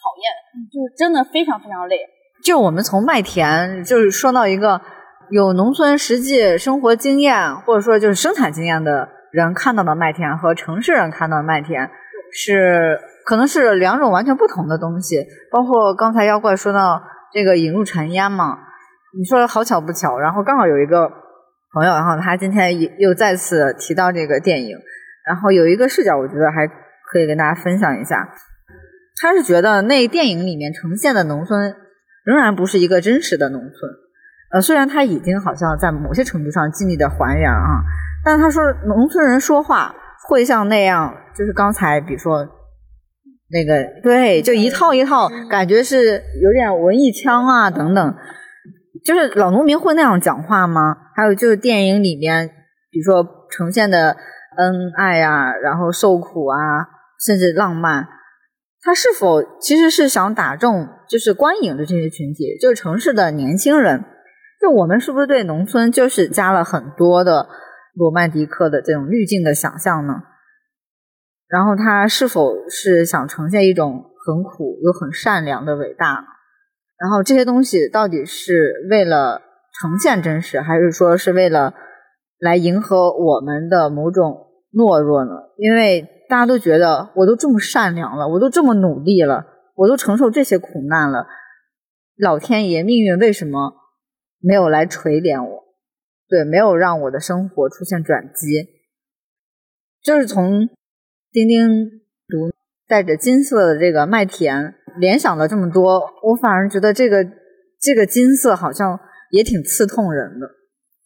[0.00, 0.24] 考验，
[0.72, 2.00] 就是真的非常非常累。
[2.40, 4.80] 就我们从麦田，就是说到一个
[5.28, 7.36] 有农村实际生活经验
[7.68, 11.92] 或者说就是生产经验的人看到的麦田和城市人看到的麦田
[12.32, 13.11] 是。
[13.24, 18.58] 可能是两种完全不同的东西，包括刚才妖怪说到这个引入尘烟嘛，
[19.16, 21.08] 你说好巧不巧，然后刚好有一个
[21.72, 24.76] 朋友，然后他今天又又再次提到这个电影，
[25.26, 28.28] 然后有一个视角，我觉得还可以跟大家分享一下，
[29.20, 31.74] 他是觉得那电影里面呈现的农村
[32.24, 33.72] 仍然不是一个真实的农村，
[34.52, 37.82] 呃，虽然他已经好像在某些程度上尽力的还原啊，
[38.24, 39.94] 但他说农村人说话
[40.28, 42.46] 会像那样，就是刚才比如说。
[43.52, 48.14] 那个对，就一套一套，感觉是有点文艺腔啊，等等。
[49.04, 50.96] 就是老农民会那样讲话吗？
[51.14, 52.48] 还有就是电影里面，
[52.90, 54.16] 比如说呈现的
[54.56, 56.56] 恩爱啊，然后受苦啊，
[57.26, 58.06] 甚至浪漫，
[58.80, 64.04] 他是否其实是想打中就是观影的这些群体，就是城市的年轻人？
[64.60, 67.48] 就我们是不是对农村就是加了很多的
[67.94, 70.14] 罗曼蒂克的这种滤镜的想象呢？
[71.52, 76.24] 然后他是否是想呈现一种很苦又很善良的伟大？
[76.96, 79.42] 然后这些东西到底是为了
[79.78, 81.74] 呈现真实，还是说是为了
[82.38, 85.32] 来迎合我们的某种懦弱呢？
[85.58, 91.26] 因为大家都觉得我都这么善良了，我都这么努力了，我都承受这些苦难了，
[92.16, 93.74] 老天爷命运为什么
[94.40, 95.64] 没有来垂怜我？
[96.30, 98.70] 对，没有让我的生活出现转机，
[100.02, 100.70] 就是从。
[101.32, 101.88] 丁丁
[102.28, 102.52] 读
[102.86, 107.26] 带着金色的这个麦田，联想了这么多，我反而觉得这个
[107.80, 110.46] 这个金色好像也挺刺痛人的。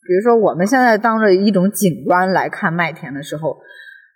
[0.02, 3.56] 比如说，我们现在当着一种景观来看麦田的时候，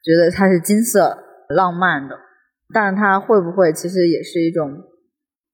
[0.03, 1.17] 觉得它是金色、
[1.49, 2.19] 浪漫的，
[2.75, 4.67] 但它会不会其实也是一种？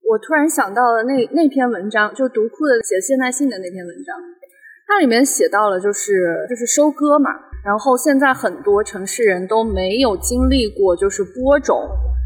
[0.09, 4.16] 我突然想到了那那篇文章，就读库的写现代性的那篇文章，
[4.87, 7.29] 它里面写到了就是就是收割嘛。
[7.66, 11.76] 然后现在很多城市人都没有经历过，就是播种，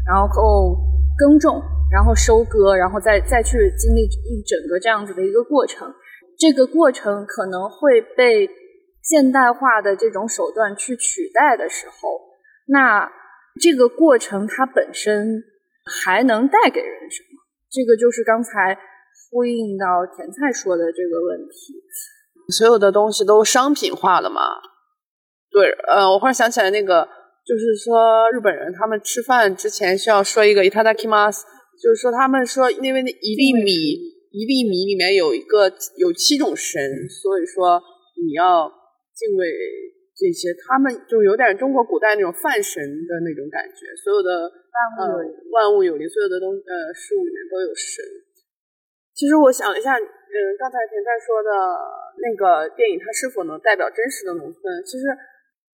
[0.05, 0.77] 然后
[1.17, 1.59] 耕种，
[1.91, 5.91] 然后收割，然后再再去经历一整个这样子的一个过程。
[6.37, 8.47] 这个过程可能会被
[9.01, 12.19] 现代化的这种手段去取代的时候，
[12.67, 13.11] 那
[13.59, 15.43] 这个过程它本身
[15.85, 17.41] 还能带给人什么？
[17.71, 18.77] 这个就是刚才
[19.31, 21.81] 呼应到甜菜说的这个问题。
[22.49, 24.69] 所有的东西都商品化了嘛？
[25.51, 27.03] 对，呃，我忽然想起来，那个
[27.43, 31.43] 就是说日本人他们吃饭之前需要说一个 itadakimasu，
[31.75, 33.99] 就是说他们说因为那一粒米
[34.31, 35.67] 一粒米里面有一个
[35.99, 37.83] 有七种神，所以说
[38.15, 38.71] 你要
[39.11, 39.43] 敬畏
[40.15, 47.99] 这些，他们就有点中国古代那种泛神的那种感觉，所有的万物万物有灵，所有的东呃事物里面都有神。
[49.11, 51.51] 其实我想了一下，嗯，刚才田在说的
[52.23, 54.63] 那个电影，它是否能代表真实的农村？
[54.87, 55.11] 其实。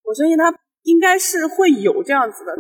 [0.07, 0.47] 我相信他
[0.83, 2.55] 应该是会有这样子的。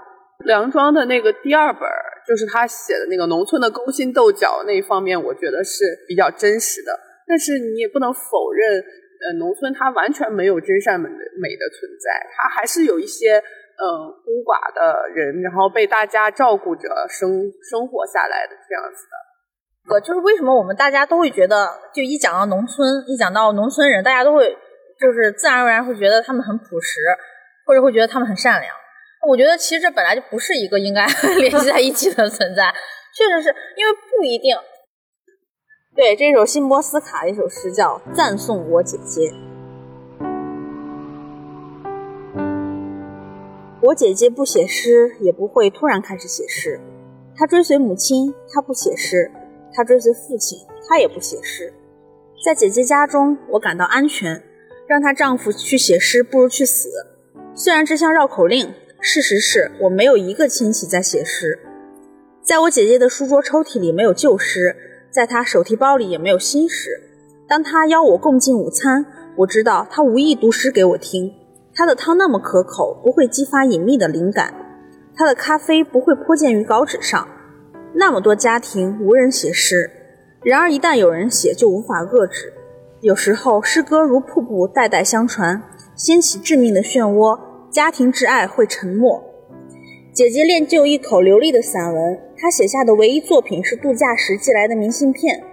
[0.45, 1.81] 梁庄的那个第二本，
[2.27, 6.91] 就是他写的那个农村的勾心斗角那一方面，我觉得是比较真实的。
[7.25, 8.83] 但是你也不能否认
[9.19, 19.95] 呃，农村它完全没有真善美的美的存在，它还是有一些呃孤寡的人，然后被大家照顾着生生活下来的这样子的。
[19.95, 24.55] 呃，就是为什么我们大家都会觉得，就一讲到农村，一讲到农村人，大家都会
[24.99, 27.01] 就是自然而然会觉得他们很朴实，
[27.67, 28.73] 或者会觉得他们很善良。
[29.27, 31.05] 我觉得其实这本来就不是一个应该
[31.37, 32.73] 联系在一起的存在，
[33.13, 34.55] 确实是因为不一定。
[35.95, 39.31] 对，这首辛波斯卡一首诗叫《赞颂我姐姐》。
[43.81, 46.79] 我姐姐不写诗，也不会突然开始写诗。
[47.35, 49.31] 她追随母亲，她不写诗；
[49.73, 51.73] 她追随父亲，她也不写诗。
[52.45, 54.43] 在姐姐家中，我感到安全。
[54.87, 56.89] 让她丈夫去写诗，不如去死。
[57.59, 61.57] 虽然这像绕口令，事实是我没有一个亲戚在写诗。
[62.43, 64.75] 在我姐姐的书桌抽屉里没有旧诗。
[65.09, 66.91] 在她手提包里也没有新诗。
[67.47, 69.03] 当她邀我共进午餐，
[69.37, 71.33] 我知道她无意读诗给我听。
[71.73, 74.53] 她的汤那么可口，不会激发隐秘的灵感；
[75.15, 77.27] 她的咖啡不会泼溅于稿纸上。
[77.95, 79.89] 那么多家庭无人写诗，
[80.43, 82.53] 然而一旦有人写，就无法遏制。
[83.01, 85.63] 有时候诗歌如瀑布，代代相传，
[85.95, 87.39] 掀起致命的漩涡，
[87.77, 89.23] 家庭挚爱会沉默。
[90.11, 95.43] 姐姐练就一口流利的散文，她写下的唯一作品是度假时寄来的明信片，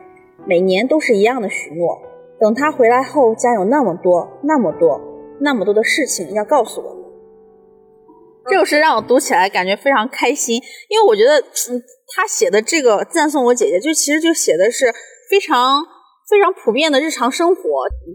[0.46, 2.00] 每年都是一样的许诺。
[2.40, 4.98] 等她回来后，将有那么多、那么多、
[5.38, 6.96] 那么多的事情要告诉我。
[8.46, 11.82] 这首诗让我读起来感觉非常开心，因为我觉得，嗯，
[12.16, 14.86] 他写的这个赞颂我姐姐，就其实就写的是
[15.28, 15.84] 非常
[16.30, 17.62] 非常普遍的日常生活。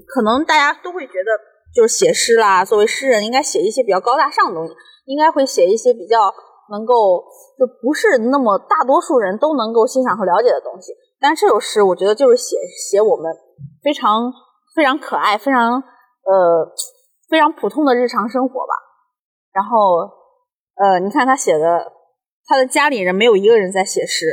[0.08, 1.30] 可能大家都会觉得，
[1.74, 4.74] 就是写诗啦，作为诗人应该写一些比较高大上的东西。
[5.06, 6.32] 应该会写一些比较
[6.70, 7.26] 能够
[7.58, 13.36] 就不是那么大多数人都能够欣赏和了解的东西，但是这首诗我觉得就是写写我们
[13.82, 14.32] 非常
[14.76, 16.72] 非常可爱、非常呃
[17.28, 18.74] 非常普通的日常生活吧。
[19.52, 20.06] 然后
[20.76, 21.92] 呃，你看他写的，
[22.46, 24.28] 他的家里人没有一个人在写诗，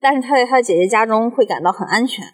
[0.00, 2.24] 但是他在他姐姐家中会感到很安全。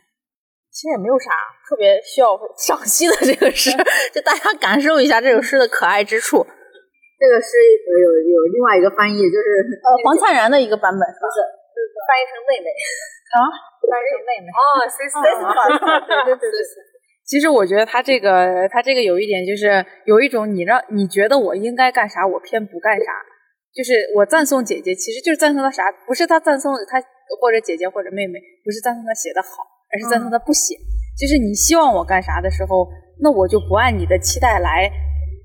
[0.71, 1.33] 其实也没有啥
[1.68, 3.68] 特别需要赏析的这个诗，
[4.14, 6.40] 就大家感受一下这首诗的可爱之处。
[7.20, 9.46] 这个诗有有另外一个翻译，就是
[9.85, 11.37] 呃黄灿然的一个版本，不是，
[12.09, 12.72] 翻译成妹妹。
[13.28, 13.37] 啊，
[13.85, 14.48] 翻译成妹妹。
[14.48, 15.20] 哦，sister，
[16.24, 16.59] 对对对对。
[17.28, 23.12] 其实我觉得他这个他这个有一点就是有一种你让你觉得我应该干啥，我偏不干啥，
[23.74, 26.98] 就是我赞颂姐姐，其实就是赞颂她啥，不是她赞颂她
[27.38, 30.74] 或者姐姐或者妹妹，不是赞颂她写的好，而是赞颂她不写。
[31.18, 32.87] 就是你希望我干啥的时候，
[33.20, 34.90] 那我就不按你的期待来。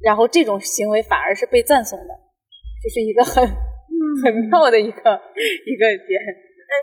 [0.04, 2.14] 然后这种行为反而是被赞颂的，
[2.84, 3.42] 就是一个很
[4.22, 6.20] 很妙的一个一个点。
[6.20, 6.74] 哎，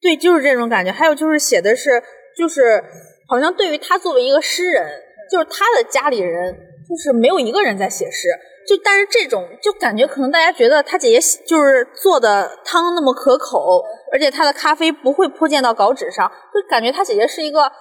[0.00, 0.92] 对，就是这种感觉。
[0.92, 2.00] 还有就是写的是，
[2.36, 2.82] 就是
[3.28, 4.86] 好像对于他作为一个诗人，
[5.28, 6.54] 就是他的家里人，
[6.88, 8.28] 就是没有一个人在写诗。
[8.68, 13.82] 就但是这种就感觉可能大家觉得他姐姐就是做的汤那么可口，
[14.12, 17.72] 而且他的咖啡不会泼溅到稿纸上，就感觉他姐姐是一个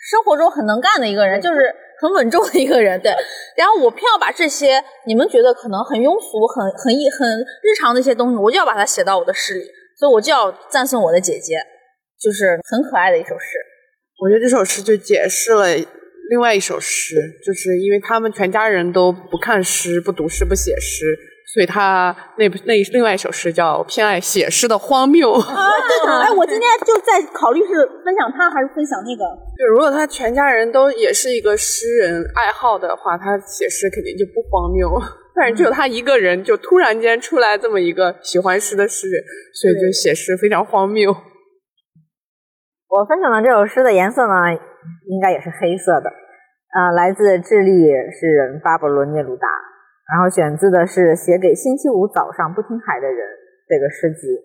[0.00, 1.74] 生活中很能干的一个人，就是。
[2.00, 3.12] 很稳重的一个人，对。
[3.54, 9.66] 然后我偏要把这些你们觉得可能很庸俗、很很一很日常的一些东西，我就要把它写到我的诗里，
[9.98, 11.56] 所以我就要赞颂我的姐姐，
[12.18, 13.58] 就是很可爱的一首诗。
[14.18, 15.66] 我觉得这首诗就解释了
[16.30, 21.04] 另外一首诗，就是因为他们全家人都不看诗、不读诗、不写诗。
[21.52, 25.32] 所以他那那另外一首诗叫《偏爱写诗的荒谬》。
[25.42, 29.24] 啊哎，我今天就在考虑是分享他还是分享那个。
[29.58, 34.88] 就如果他全家人都也是一个诗人爱好的话，他写诗肯定就不荒谬。
[35.34, 39.22] 但是只有他一个人，就突然间出来这么一个喜欢诗的诗人，
[39.54, 41.10] 所以就写诗非常荒谬。
[42.88, 44.34] 我分享的这首诗的颜色呢，
[45.08, 46.10] 应该也是黑色的。
[46.74, 49.48] 呃，来自智利诗人巴勃罗涅鲁达。
[50.10, 53.18] 然后选自的是写给星期五早上不听海的人
[53.68, 54.40] 这个诗集。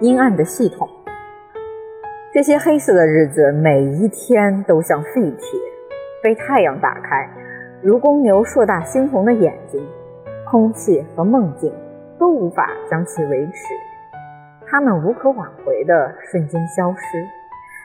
[0.00, 0.88] 阴暗的系统，
[2.32, 5.60] 这些黑色的日子每一天都像废铁，
[6.22, 7.28] 被太阳打开，
[7.82, 9.86] 如公牛硕大猩红的眼睛，
[10.50, 11.70] 空气和梦境
[12.18, 13.74] 都无法将其维持，
[14.66, 17.26] 它们无可挽回的瞬间消失，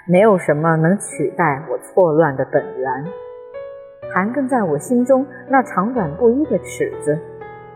[0.08, 3.06] 没有什么能取代我错乱的本源。
[4.14, 7.18] 盘根在我心中那长短不一的尺子，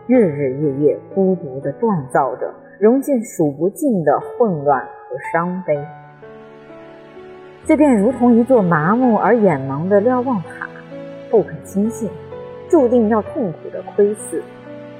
[0.06, 5.78] 日日夜夜孤独地锻造着，融进数不尽的混乱和伤悲。
[7.64, 10.68] 这便如同一座麻木而眼盲的瞭望塔，
[11.30, 12.10] 不肯轻信，
[12.68, 14.42] 注定要痛苦的窥视。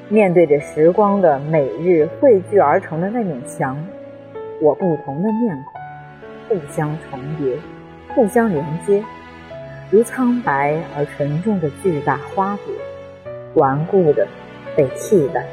[0.09, 3.77] 面对着时光的每日汇聚而成的那面墙，
[4.63, 5.81] 我不同的面孔，
[6.49, 7.59] 互相重叠，
[8.15, 9.03] 互相连接。
[9.91, 12.75] 如苍白而沉重的巨大花朵，
[13.55, 14.27] 顽固的
[14.77, 15.45] 被替代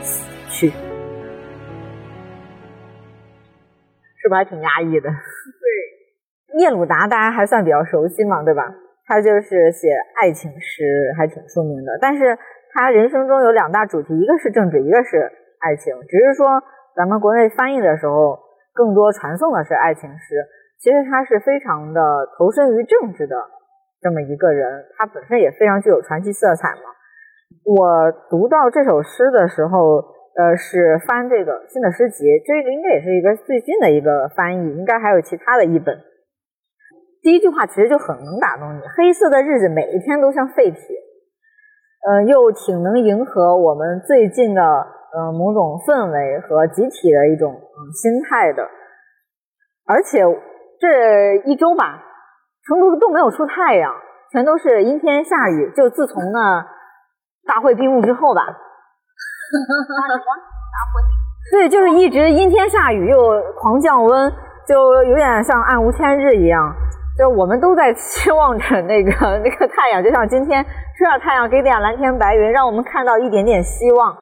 [0.00, 0.70] 死去，
[4.16, 5.10] 是不是还挺压抑的？
[5.10, 8.74] 对，聂鲁达大家还算比较熟悉嘛，对吧？
[9.06, 9.88] 他就是写
[10.22, 11.98] 爱情诗，还挺出名的。
[12.00, 12.38] 但是
[12.72, 15.94] 他人生中有两大主题，一个是政治，一个是爱情。
[16.08, 16.62] 只是说
[16.94, 18.38] 咱们国内翻译的时候，
[18.72, 20.46] 更多传颂的是爱情诗。
[20.80, 22.00] 其实他是非常的
[22.38, 23.36] 投身于政治的
[24.00, 26.94] 这么一个人，他本身也非常具有传奇色彩嘛。
[27.64, 29.96] 我读到这首诗的时候，
[30.36, 35.98] 呃，是翻这个新的诗集，这个应该也是一个最近的一个翻译，应该还有其他的译本。
[37.22, 40.80] 第一句话其实就很能打动你：黑色的日子每一天都像废铁，
[42.06, 48.62] 呃，又挺能迎合我们最近的呃某种氛围和集体的一种嗯心态的。
[49.86, 50.22] 而且
[50.80, 52.02] 这一周吧，
[52.66, 53.92] 成都都没有出太阳，
[54.32, 55.72] 全都是阴天下雨。
[55.74, 56.64] 就自从呢
[57.46, 58.52] 大会闭幕之后吧，大
[60.92, 61.02] 会，
[61.50, 63.18] 对，就是一直阴天下雨又
[63.56, 64.32] 狂降温，
[64.66, 66.74] 就有点像暗无天日一样。
[67.18, 69.10] 就我们都在期望着那个
[69.42, 74.16] 那个太阳，就像今天出点太阳，给点蓝天白云，让我们看到一点点希望。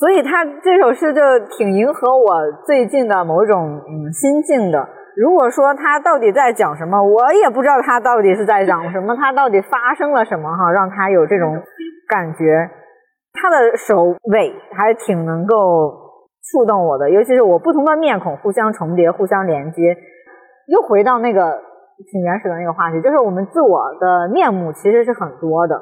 [0.00, 1.20] 所以他这首诗就
[1.50, 4.88] 挺迎合我最近的某种嗯心境的。
[5.16, 11.62] 如果说他到底在讲什么，我也不知道他到底是在讲什么，他到底发生了什么哈，让他有这种
[12.08, 12.70] 感觉。
[13.32, 15.56] 他的首尾还挺能够
[16.52, 19.96] 触动我的，尤其是我不同的面孔互相重叠、互相连接，
[20.66, 21.62] 又回到那个。
[22.10, 25.80] 挺原始的那个话题，就是我们自我的面目其实是很多的。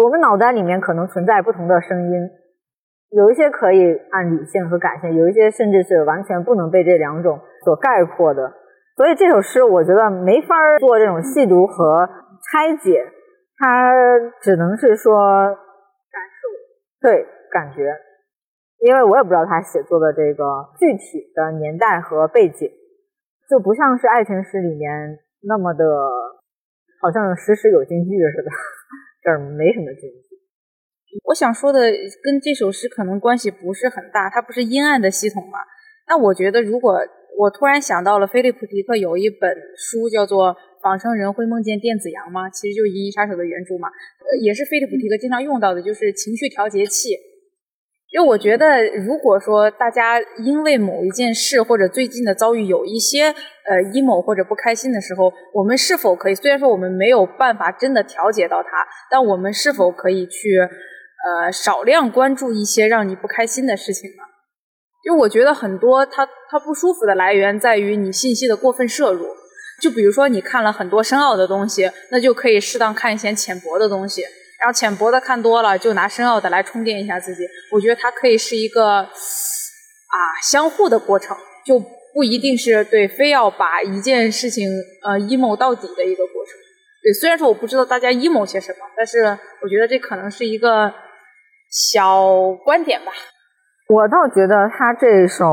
[0.00, 2.30] 我们脑袋里面可能存在不同的声音，
[3.12, 8.52] 有一些可以按理性和感性，有一些甚至是完全不能被这两种所概括的。
[8.96, 12.08] 所以这首诗我觉得没法做这种细读和
[12.50, 13.04] 拆解，
[13.58, 13.92] 它
[14.40, 16.48] 只能是说感受，
[17.00, 17.94] 对感觉，
[18.80, 20.44] 因为我也不知道他写作的这个
[20.78, 22.70] 具体的年代和背景。
[23.50, 25.84] 就不像是爱情诗里面那么的，
[27.02, 28.48] 好像时时有金句似的，
[29.20, 30.31] 这儿没什么金句。
[31.24, 31.80] 我想说的
[32.22, 35.58] 跟这首诗可能关系不是很大，它不是阴暗的系统嘛？
[36.08, 36.98] 那我觉得，如果
[37.38, 40.50] 我突然想到了菲利普迪克有一本书叫做
[40.82, 47.10] 《仿生人会梦见电子羊吗》，其实就是《银翼杀手》的原著嘛，呃，也是菲利普迪克经常用到的，就是情绪调节器。
[48.12, 56.34] 因为我觉得，如果说大家因为某一件事或者最近的遭遇有一些呃 emo 或者不开心的时候，我们是否可以？
[56.34, 58.68] 虽然说我们没有办法真的调节到它，
[59.10, 60.50] 但我们是否可以去
[61.24, 64.22] 呃少量关注一些让你不开心的事情呢？
[65.04, 69.26] 因为我觉得很多它它不舒服的来源在于你信息的过分摄入。
[69.80, 74.22] 就比如说你看了很多深奥的东西，那就可以适当看一些浅薄的东西。
[74.60, 77.42] 然后浅薄的看多了，就拿深奥的来充电一下自己。
[77.72, 79.08] 我觉得它可以是一个啊
[80.44, 81.80] 相互的过程，就
[82.14, 84.68] 不一定是对非要把一件事情
[85.02, 86.54] 呃 emo 到底的一个过程。
[87.02, 90.94] 对，虽然说我不知道大家 emo 些什么，但是我觉得这可能是一个
[91.72, 93.10] 小观点吧。
[93.88, 95.46] 我倒觉得他这首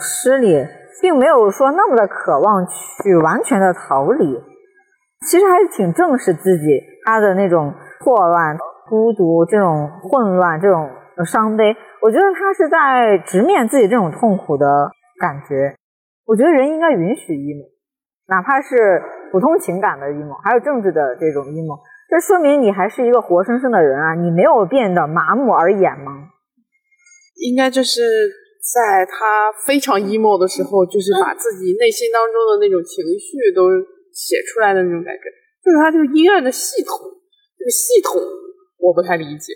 [0.00, 0.64] 诗里
[1.02, 4.40] 并没有说那么的渴望去完全的逃离，
[5.28, 7.74] 其实还是挺正视自己他的那种。
[8.04, 8.58] 错乱、
[8.90, 10.90] 孤独，这种混乱，这种
[11.24, 15.74] 伤悲，我觉得他是在直面自己这种痛苦的感觉。
[16.26, 17.64] 我觉得人应该允许 emo，
[18.28, 19.02] 哪怕是
[19.32, 21.80] 普通情感的 emo，还有政治的这种 emo，
[22.14, 26.14] 这说明你还是一个活生生的人啊，你没有变得麻木而眼盲。
[27.42, 28.30] 应该就是
[28.62, 33.66] 在他非常 emo 的时候，就是把自己内心当中的那种情绪都
[34.14, 35.26] 写出来的那种感觉，
[35.58, 36.94] 就是他这个阴暗的系统。
[37.58, 38.14] 这个系统
[38.78, 39.50] 我不太理解，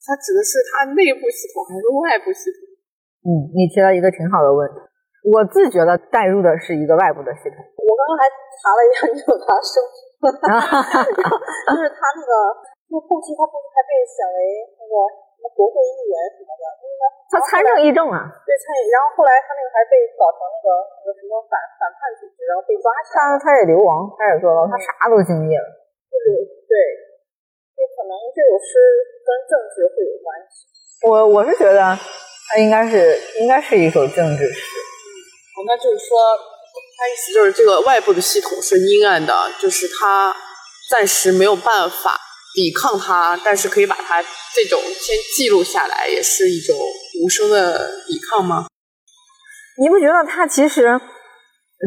[0.00, 2.64] 他指的是他内部系统还是外部系统？
[3.28, 4.80] 嗯，你提到一个挺好的问题。
[5.28, 7.60] 我自觉的带入的是一个外部的系统。
[7.60, 8.24] 我刚刚还
[8.56, 9.84] 查了一下，你有他生，
[10.26, 12.32] 就是他那个，
[12.90, 14.38] 就后期他不是还被选为
[14.78, 14.94] 那个
[15.34, 16.98] 什么国会议员什么的，因为
[17.30, 18.26] 他参政议政啊。
[18.42, 20.66] 对参议，然后后来他那个还被搞成那个
[21.00, 23.38] 那个什么反反叛组织，然后被抓起来。
[23.38, 25.66] 他他也流亡，他也坐牢，他啥都经历了。
[26.10, 26.74] 就是对。
[27.78, 28.74] 就可能这首诗
[29.22, 30.66] 跟政治会有关系。
[31.06, 34.66] 我我是觉得它应该是应该是一首政治诗。
[35.54, 36.18] 哦，那就是说，
[36.98, 40.34] 他意思就是这个外部的系统是阴暗的，就是他
[40.90, 42.18] 暂时没有办法
[42.52, 46.74] 抵抗它，但是可以把它这种先记录下来，也是一种
[47.22, 48.66] 无声的抵抗吗？
[49.80, 51.00] 你不觉得他其实，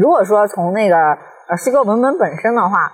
[0.02, 2.90] 如果说从那个呃施格文本本身的话，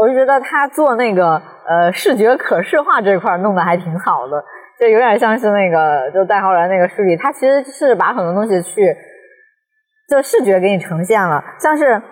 [0.00, 1.34] 我就觉得他做那个
[1.68, 4.42] 呃视觉可视化这块弄得还挺好的，
[4.80, 8.96] 就有点像是那个就戴浩然那个书里，他其实是把很多东西去
[10.08, 12.02] 就视觉给你呈现了，像是。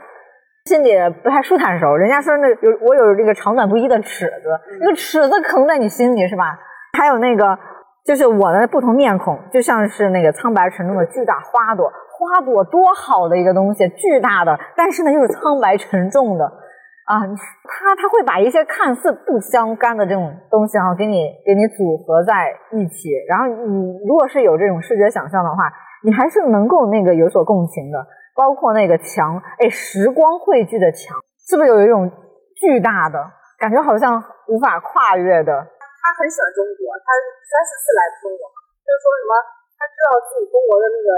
[0.67, 0.93] 心里
[1.25, 6.57] 不太舒坦的时候，人家说那有我有这个长短不一的尺子，那个尺子可能在你心里是吧？
[6.97, 7.59] 还有那个
[8.07, 17.19] 就是我的不同面孔，就像是那个苍白沉重的巨大花朵，花朵多好的一个东西，巨大的，但是呢又是苍白沉重的啊！
[17.67, 25.57] 他他会把一些看似不相干的这种东西啊，给你给你组合在一起，然后你如果是有这种视觉想象的话，
[26.05, 27.99] 你还是能够那个有所共情的。
[28.33, 32.09] 包括那个墙，哎，时光汇聚的墙，是不是有一种
[32.57, 33.21] 巨大的
[33.61, 34.17] 感觉，好像
[34.49, 35.53] 无法跨越的？
[35.53, 37.13] 他很喜欢中国，他
[37.45, 38.49] 三四次来中国，
[38.81, 39.33] 就是说什么，
[39.77, 41.09] 他知道自己中国的那个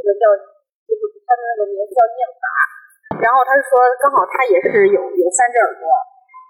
[0.00, 0.24] 个叫，
[0.88, 2.44] 就是他的那个名字叫念法，
[3.20, 5.84] 然后他就说，刚好他也是有有三只耳朵，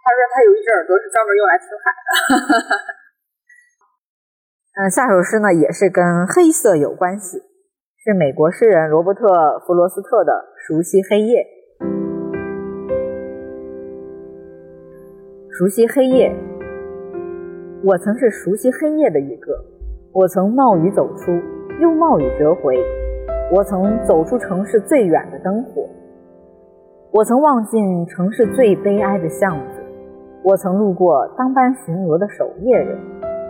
[0.06, 2.08] 他说他有一只耳朵是专门用来听海的。
[4.78, 7.42] 嗯，下首诗呢也是跟黑色有关系。
[8.04, 9.28] 是美国诗人罗伯特·
[9.64, 10.32] 弗罗斯特的
[10.66, 11.46] 《熟悉黑夜》。
[15.48, 16.34] 熟悉黑夜，
[17.84, 19.52] 我曾是熟悉黑夜的一个。
[20.12, 21.30] 我曾冒雨走出，
[21.80, 22.76] 又冒雨折回。
[23.54, 25.88] 我曾走出城市最远的灯火。
[27.12, 29.80] 我曾望进城市最悲哀的巷子。
[30.42, 32.98] 我曾路过当班巡逻的守夜人，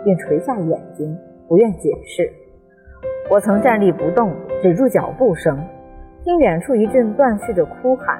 [0.05, 2.42] 并垂下眼睛，不愿解释。
[3.29, 5.57] 我曾站立不动，止住脚步声，
[6.23, 8.19] 听远处一阵断续的哭喊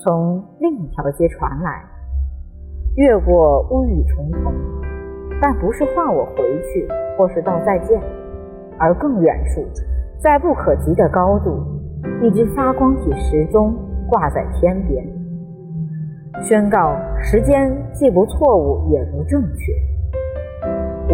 [0.00, 1.82] 从另一条街传来，
[2.96, 4.52] 越过乌雨重重，
[5.40, 7.98] 但不是唤我回去，或是道再见，
[8.76, 9.64] 而更远处，
[10.20, 11.64] 在不可及的高度，
[12.20, 13.72] 一只发光体时钟
[14.08, 15.06] 挂在天边，
[16.42, 19.72] 宣告时间既不错误也不正确。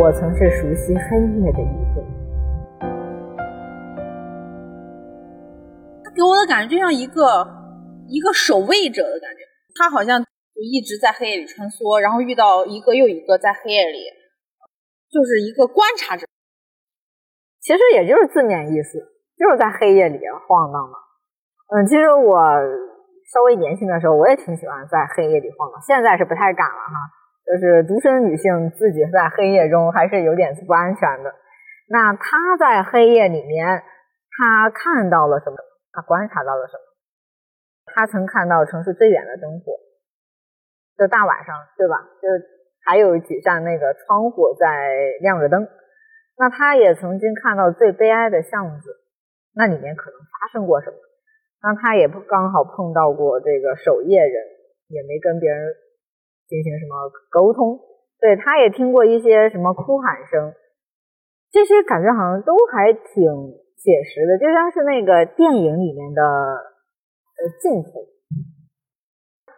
[0.01, 1.90] 我曾是熟悉黑夜的一
[6.21, 7.49] 给我的感觉就像一个
[8.13, 9.41] 一个守卫者的感觉，
[9.73, 14.05] 他好像就一直在黑夜里穿梭，然后遇到一个又一个在黑夜里，
[15.09, 16.29] 就是一个观察者。
[17.65, 19.01] 其实也就是字面意思，
[19.41, 21.01] 就是在黑夜里晃荡嘛。
[21.73, 22.37] 嗯，其实我
[23.33, 26.97] 稍微年轻的时候，我也挺喜欢在黑夜里晃荡，现在是不太敢了哈。
[27.49, 31.33] 就是独身女性自己在黑夜中还是有点不安全的。
[31.89, 33.83] 那她在黑夜里面，
[34.37, 35.57] 她看到了什么？
[35.93, 36.83] 他观察到了什么？
[37.93, 39.73] 他曾看到城市最远的灯火，
[40.97, 41.99] 就大晚上，对吧？
[42.23, 42.29] 就
[42.85, 45.67] 还有几扇那个窗户在亮着灯。
[46.39, 49.01] 那他也曾经看到最悲哀的巷子，
[49.55, 50.97] 那里面可能发生过什么？
[51.63, 54.45] 那他也不刚好碰到过这个守夜人，
[54.89, 55.75] 也没跟别人
[56.47, 57.81] 进行什么沟通。
[58.21, 60.55] 对，他也听过一些什么哭喊声，
[61.51, 63.59] 这些感觉好像都还挺。
[63.81, 68.05] 写实的，就像是那个电影里面的呃镜头，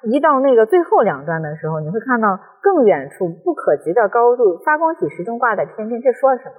[0.07, 6.01] 一到那个最后两段的时候，你会看到更远处不可及的高度，发光体始终挂在天边。
[6.01, 6.55] 这说什么？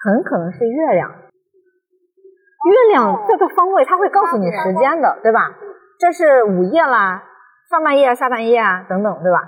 [0.00, 1.10] 很可能是月亮。
[1.10, 5.54] 月亮这个方位，它会告诉你时间的，对吧？
[5.98, 7.24] 这是午夜啦，
[7.70, 9.38] 上半夜、下半夜啊，等等，对吧？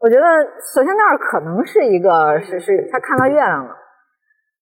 [0.00, 0.22] 我觉得
[0.74, 3.74] 首先那儿可能是一个是是，他看到月亮了。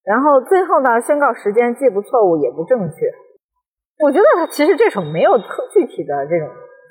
[0.05, 3.07] 然后最后呢，宣告时间既不错误也不正确。
[4.03, 6.49] 我觉得他其实这首没有特具体的这种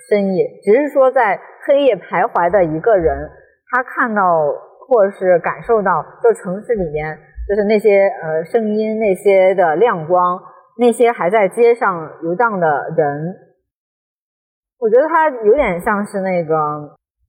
[0.10, 3.30] 深意，只是说在黑夜徘徊的一个人，
[3.70, 4.24] 他看到
[4.88, 7.18] 或是感受到，就城市里面
[7.50, 10.40] 就是那些呃声音、那些的亮光、
[10.78, 13.36] 那些还在街上游荡的人。
[14.80, 16.56] 我觉得他有点像是那个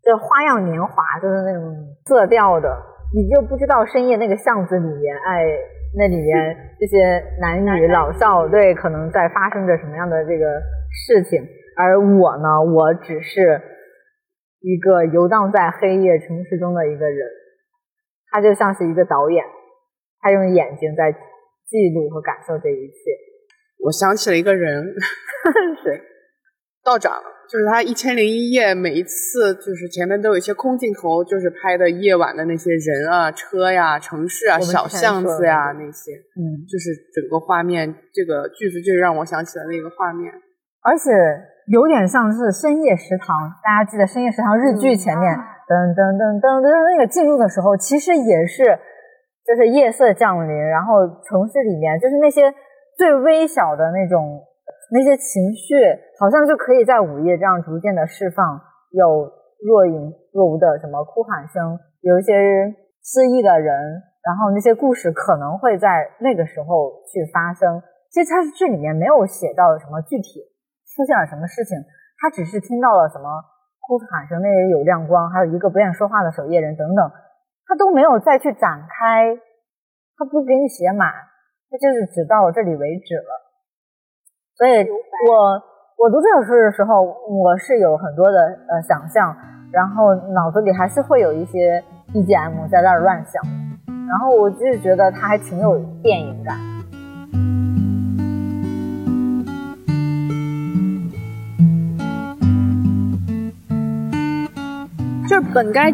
[0.04, 1.74] 就花样年华，就是那种
[2.06, 2.91] 色调的。
[3.14, 5.46] 你就不知道深夜那个巷子里面，哎，
[5.98, 10.60] 那里面这些男女老少，对，可能在发生着什么样的这个
[10.90, 11.46] 事情。
[11.76, 13.60] 而我呢，我只是
[14.60, 17.28] 一个游荡在黑夜城市中的一个人，
[18.30, 19.44] 他就像是一个导演，
[20.20, 22.94] 他用眼睛在记录和感受这一切。
[23.84, 24.84] 我想起了一个人，
[25.82, 26.00] 是
[26.84, 27.12] 道长。
[27.48, 40.32] 就是他一千零一夜，每一次就是前面都有一些空镜头，就是拍的夜晚的那些人啊、车呀、城市啊、小巷子呀那些，嗯，就是整个画面，这个句子就让我想起了那个画面，
[40.80, 41.10] 而且
[41.68, 45.28] 有点像是深夜食堂，大家记得深夜食堂日剧前面
[45.68, 48.64] 噔噔噔噔噔那个进入的时候，其实也是
[49.44, 52.54] 就是夜色降临，然后城市里面就是那些
[52.96, 54.40] 最微小的那种。
[54.92, 55.72] 那些情绪
[56.20, 58.60] 好像就可以在午夜这样逐渐的释放，
[58.92, 59.24] 有
[59.64, 62.32] 若隐若无的什么哭喊声，有一些
[63.00, 63.72] 失忆的人，
[64.20, 65.88] 然后那些故事可能会在
[66.20, 67.80] 那个时候去发生。
[68.12, 70.44] 其实他剧里面没有写到什么具体
[70.92, 71.80] 出现了什么事情，
[72.20, 73.24] 他只是听到了什么
[73.80, 77.10] 哭喊声，那里有亮光，还有一个不愿说话的守夜人等等，
[77.64, 79.40] 他都没有再去展开，
[80.18, 81.08] 他不给你写满，
[81.70, 83.51] 他就是只到这里为止了。
[84.62, 84.86] 所以
[85.28, 85.60] 我
[85.98, 88.38] 我读这首诗的时候，我是有很多的
[88.68, 89.36] 呃想象，
[89.72, 91.82] 然后脑子里还是会有一些
[92.14, 93.42] BGM 在那儿乱响，
[94.08, 96.56] 然后我就是觉得它还挺有电影感。
[105.28, 105.90] 就是本该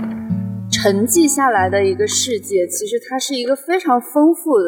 [0.71, 4.67] 沉寂下来的一个世界，其实它是一个非常丰富的、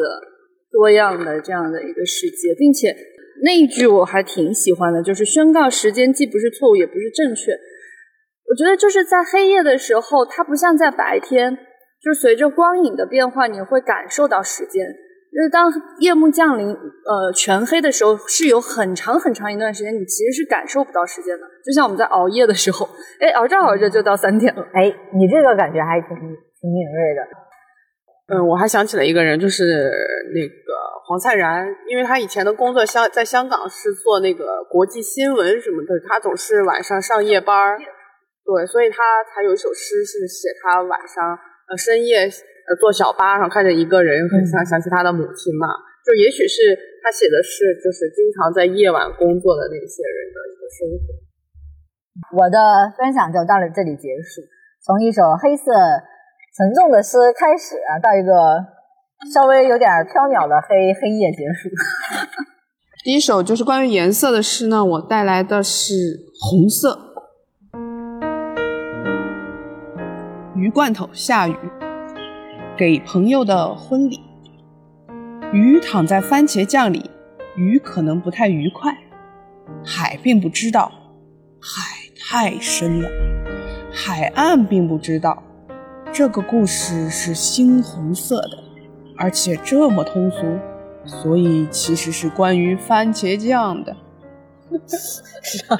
[0.71, 2.95] 多样的这样的一个世界，并且
[3.43, 7.51] 那一句我还挺喜欢的，就是宣告时间既不是错误，也不是正确。
[8.49, 11.57] 我觉得就是在黑夜的时候，它不像在白天，
[12.03, 14.85] 就随着光影的变化，你会感受到时间。
[15.31, 21.43] 就是当夜幕降临，呃，全黑的时候，是有很长很长一段时间，你其实是感受不到时间的。
[21.65, 22.85] 就像我们在熬夜的时候，
[23.21, 24.61] 哎，熬着熬着就到三点了。
[24.75, 27.21] 哎，你这个感觉还挺挺敏锐的。
[28.35, 29.63] 嗯，我还想起了一个人，就是
[30.35, 30.73] 那个
[31.05, 37.79] 黄灿然，因为他以前的工作香在香港是做那个国际新闻什么的，他总是晚上上夜班儿，
[38.45, 38.97] 对，所以他
[39.27, 41.37] 才有一首诗是写他晚上
[41.69, 42.75] 呃深夜呃。
[42.79, 45.67] 坐小巴上看着一个人，很想想起他的母亲嘛。
[46.05, 46.73] 就也许是
[47.03, 51.05] 他写的是，就是经常在夜晚工作的那些人的一个生活。
[52.37, 52.57] 我的
[52.97, 54.41] 分享就到了这里结束，
[54.81, 55.71] 从一首黑色
[56.57, 58.31] 沉重的诗开始啊，到一个
[59.29, 61.69] 稍微有点飘渺的黑黑夜结束。
[63.03, 67.13] 第一首就是关于颜色的诗呢，我带来的是红色。
[70.55, 71.55] 鱼罐头，下雨。
[72.77, 74.19] 给朋友的婚礼，
[75.53, 77.11] 鱼躺在番茄酱里，
[77.55, 78.91] 鱼可能不太愉快。
[79.85, 80.91] 海并不知道，
[81.59, 81.81] 海
[82.19, 83.09] 太深了。
[83.91, 85.43] 海岸并不知道，
[86.11, 88.60] 这个故事是猩红色的，
[89.21, 90.59] 而且这么通俗，
[91.05, 93.95] 所以其实是关于番茄酱的。
[94.71, 95.77] 妖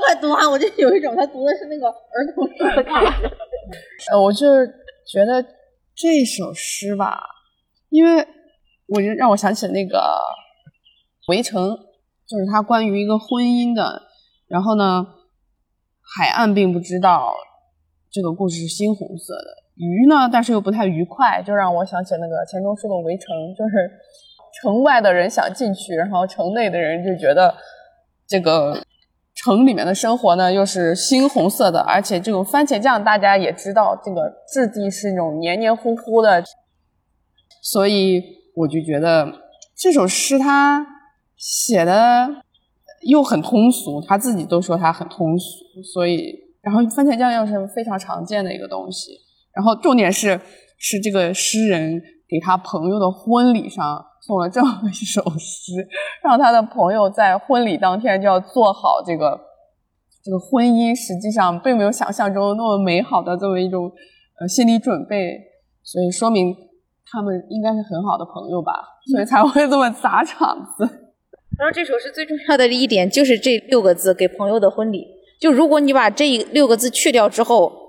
[0.00, 3.30] 怪读完，我就有一种他读的是那个儿童书的感觉。
[4.10, 4.66] 呃，我就是
[5.06, 5.44] 觉得。
[5.96, 7.20] 这首诗吧，
[7.88, 8.26] 因为
[8.88, 9.96] 我就让我想起那个
[11.28, 11.70] 《围城》，
[12.26, 14.02] 就是它关于一个婚姻的。
[14.48, 15.06] 然后呢，
[16.02, 17.32] 海岸并不知道
[18.10, 23.90] 这个故事是猩红色的，鱼呢，但是又不太愉快，就让我想起那个钱钟书的《围城》，就是
[24.60, 27.54] 城外的人想进去，然后城内的人就觉得
[28.26, 28.82] 这个。
[29.36, 36.42] 城里面的生活呢，又是猩红色的，而且这种番茄酱大家也知道，这个质地是那种黏黏糊糊的，
[37.60, 38.22] 所以
[38.54, 39.26] 我就觉得
[39.76, 40.86] 这首诗他
[41.36, 42.28] 写的
[43.02, 49.18] 又很通俗，他自己都说他很通俗，所以然后番茄酱又是非常常见的一个东西，
[49.54, 50.40] 然后重点是
[50.78, 54.04] 是这个诗人给他朋友的婚礼上。
[54.26, 55.86] 送了这么一首诗，
[56.22, 59.38] 让他的朋友在婚礼当天就要做好这个
[60.22, 63.92] 这个婚姻，实际上并没有想象中那么美好的这么一种
[64.40, 65.38] 呃心理准备，
[65.82, 66.56] 所以说明
[67.12, 68.72] 他们应该是很好的朋友吧，
[69.12, 70.88] 所以才会这么砸场子。
[71.58, 75.04] 然后这首诗最重要的一点就是这六个字“给朋友的婚礼”，
[75.38, 77.83] 就如果你把这六个字去掉之后。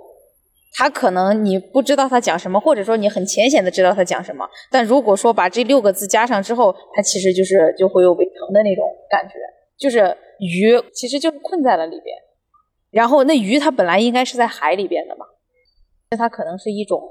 [0.77, 9.35] 他可能你不知道他讲什么，或者说你很浅显的知道他讲什么，但如果说把这六个字加上之后，它其实就是就会有围城的那种感觉，
[9.77, 12.13] 就是鱼其实就是困在了里边，
[12.91, 15.25] 然后那鱼它本来应该是在海里边的嘛，
[16.11, 17.01] 那它可能是一种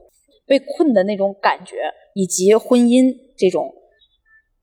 [0.47, 1.77] 被困的那种感觉，
[2.15, 3.73] 以及婚姻这种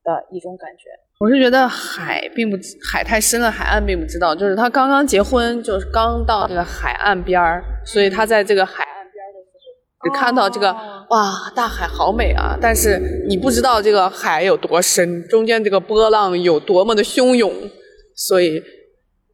[0.04, 0.84] 的一种感觉。
[1.18, 2.56] 我是觉得海并不
[2.88, 8.91] 海太深了，海岸并不知道，就是他刚刚结婚，就是刚到这个海岸边儿，所以他在这个海。
[10.04, 10.72] 就看到这个
[11.10, 12.58] 哇，大海好美啊！
[12.60, 17.52] 但是你不知道这个海有多深，中间这个波浪有多么的汹涌，
[18.16, 18.60] 所以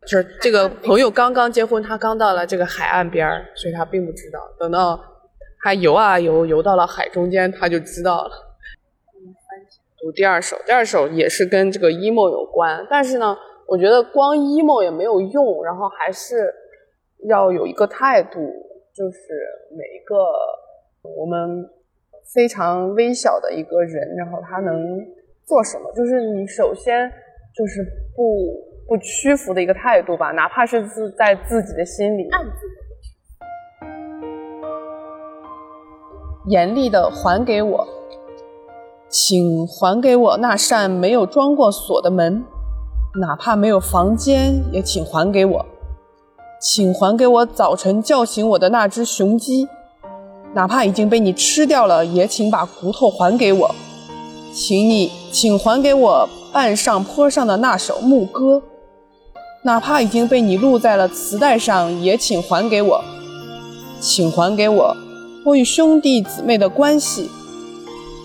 [0.02, 4.40] 就是这个朋友刚刚结婚，他刚到了这个海岸边儿，所以他并不知道。
[4.58, 5.00] 等到
[5.62, 8.30] 他游啊游，游到了海中间，他就知道了。
[10.00, 13.34] 读第二首，第二首也是跟这个 emo 有关，但是呢，
[13.66, 16.52] 我觉得光 emo 也没有用，然后还是
[17.26, 18.38] 要有一个态度。
[18.98, 19.18] 就是
[19.70, 20.16] 每一个
[21.16, 21.64] 我们
[22.34, 24.74] 非常微小的一个人，然后他能
[25.46, 25.92] 做什么？
[25.94, 27.08] 就是你首先
[27.54, 27.84] 就是
[28.16, 32.28] 不不屈服的一个态度吧，哪怕是自在自己的心里。
[32.30, 32.66] 暗自
[36.48, 37.86] 严厉的还给我，
[39.08, 42.42] 请还给我那扇没有装过锁的门，
[43.20, 45.66] 哪怕没有房间，也请还给我。
[46.60, 49.68] 请还给我早晨叫醒我的那只雄鸡，
[50.54, 53.72] 哪怕已经被你吃掉了，也请把骨头还给我。
[54.52, 58.60] 请你，请还给我半上坡上的那首牧歌，
[59.62, 63.04] 哪怕已经被你录在了磁带上，也请还给我。
[64.00, 64.96] 请还给我。
[65.44, 67.30] 我与兄弟姊妹的关系，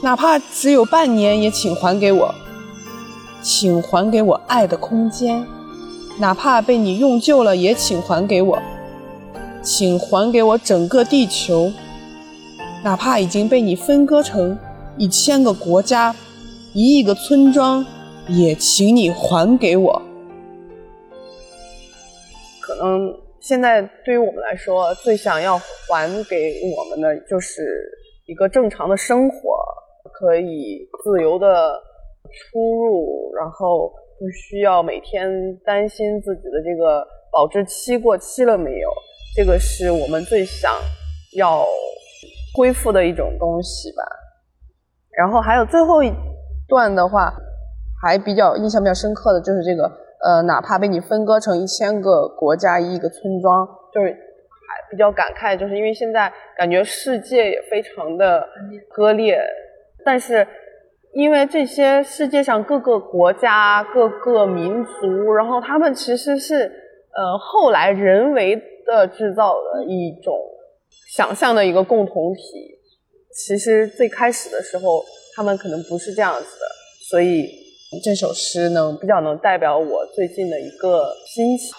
[0.02, 2.34] 哪怕只有半年，也请还给我。
[3.44, 5.46] 请还给我爱的空间，
[6.20, 8.60] 哪怕被你用旧了，也请还给我。
[9.62, 11.72] 请还给我整个地球，
[12.84, 14.58] 哪怕已经被你分割成
[14.98, 16.16] 一千个国家、
[16.74, 17.86] 一亿个村庄，
[18.28, 20.02] 也请你还给我。
[22.62, 23.14] 可能。
[23.44, 27.92] 现在对于我们来说，最想要还给我们的就是
[28.26, 29.58] 一个正常的生活，
[30.14, 31.74] 可以自由的
[32.32, 33.92] 出入，然后
[34.24, 35.28] 不需要每天
[35.66, 38.90] 担心自己的这个保质期过期了没有。
[39.36, 40.72] 这个是我们最想
[41.36, 41.66] 要
[42.56, 44.04] 恢复的一种东西吧。
[45.12, 46.10] 然后还有最后一
[46.70, 47.34] 段的话，
[48.02, 49.92] 还比较印象比较深刻的就是这个。
[50.24, 58.48] 呃，哪怕被你分割成一千个国家、一个村庄，就是还比较感慨，就是因为现在感觉世界也非常的
[58.90, 59.38] 割裂，
[60.06, 60.48] 但是
[61.14, 66.72] 因为这些世界上各个国家、各个民族，然后他们其实是
[67.16, 68.56] 呃后来人为
[68.86, 70.38] 的制造的一种
[71.16, 72.42] 想象的一个共同体，
[73.36, 75.04] 其实最开始的时候
[75.36, 76.66] 他们可能不是这样子的，
[77.10, 77.64] 所以。
[78.04, 81.70] 这首诗能比较能代表我最近的一个心情。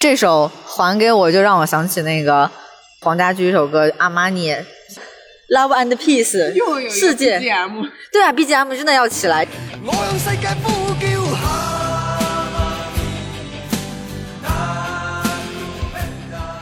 [0.00, 2.50] 这首还给我就让我想起那个
[3.02, 4.48] 黄家驹一首歌《阿玛尼》
[5.50, 7.38] ，Love and Peace，世界。
[7.38, 9.46] 对啊，BGM 真的要起来。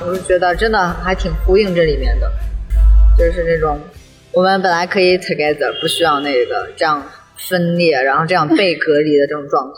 [0.00, 2.30] 我是觉得真的还挺呼应这里面的，
[3.16, 3.78] 就是那种
[4.32, 7.08] 我们本来可以 together，不需要那个这样。
[7.48, 9.74] 分裂，然后这样被隔离的这种状态。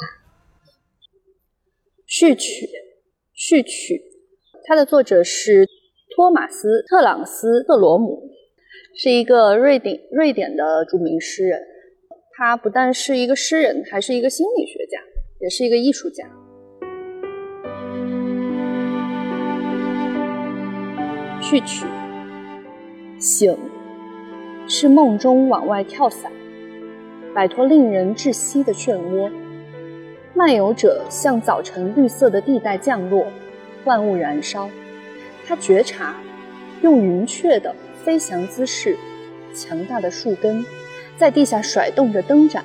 [2.07, 2.67] 序曲，
[3.35, 4.01] 序曲，
[4.67, 5.69] 它的作者是
[6.17, 8.31] 托马斯·特朗斯特罗姆，
[8.95, 11.61] 是一个瑞典瑞典的著名诗人。
[12.33, 14.99] 他不但是一个诗人，还是一个心理学家，
[15.41, 16.25] 也是一个艺术家。
[21.41, 21.87] 序曲，
[23.19, 23.57] 醒，
[24.67, 26.31] 是梦中往外跳伞。
[27.35, 29.31] 摆脱令人窒息的漩涡，
[30.35, 33.27] 漫游者向早晨绿色的地带降落，
[33.85, 34.69] 万物燃烧。
[35.47, 36.17] 他觉察，
[36.83, 37.75] 用云雀的
[38.05, 38.97] 飞翔姿势，
[39.55, 40.65] 强大的树根
[41.17, 42.65] 在地下甩动着灯盏，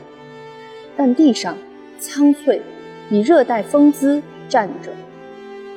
[0.96, 1.58] 但地上
[2.00, 2.62] 苍翠，
[3.10, 4.92] 以热带风姿站着，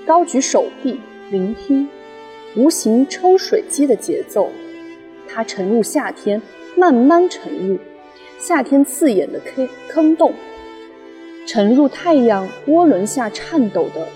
[0.07, 1.01] 高举手臂
[1.31, 1.89] 聆听，
[2.57, 4.51] 无形抽水机的节奏。
[5.27, 6.41] 它沉入夏天，
[6.77, 7.79] 慢慢沉入。
[8.39, 10.33] 夏天刺眼的坑坑洞，
[11.45, 14.07] 沉入太阳涡轮下颤抖的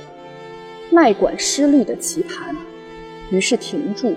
[0.91, 2.57] 脉管失力的棋盘，
[3.31, 4.15] 于是停住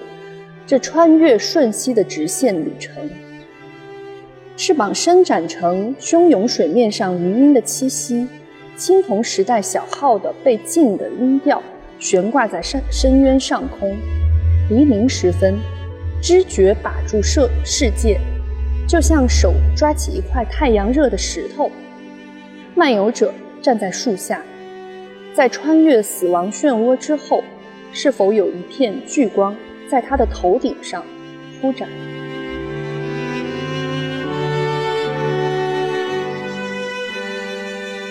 [0.68, 3.10] 这穿越瞬息的直线旅程。
[4.58, 8.28] 翅膀伸展成汹涌水面上余音的栖息，
[8.76, 11.62] 青铜时代小号的被禁的音调
[12.00, 13.96] 悬挂在深深渊上空。
[14.70, 15.56] 黎明时分，
[16.22, 18.20] 知觉把住世世界。
[18.88, 21.72] 就像手抓起一块太阳热的石头，
[22.76, 24.44] 漫游者站在树下，
[25.34, 27.44] 在穿越死亡漩涡之后，
[27.92, 29.56] 是否有一片聚光
[29.90, 31.04] 在他的头顶上
[31.62, 31.88] 铺展？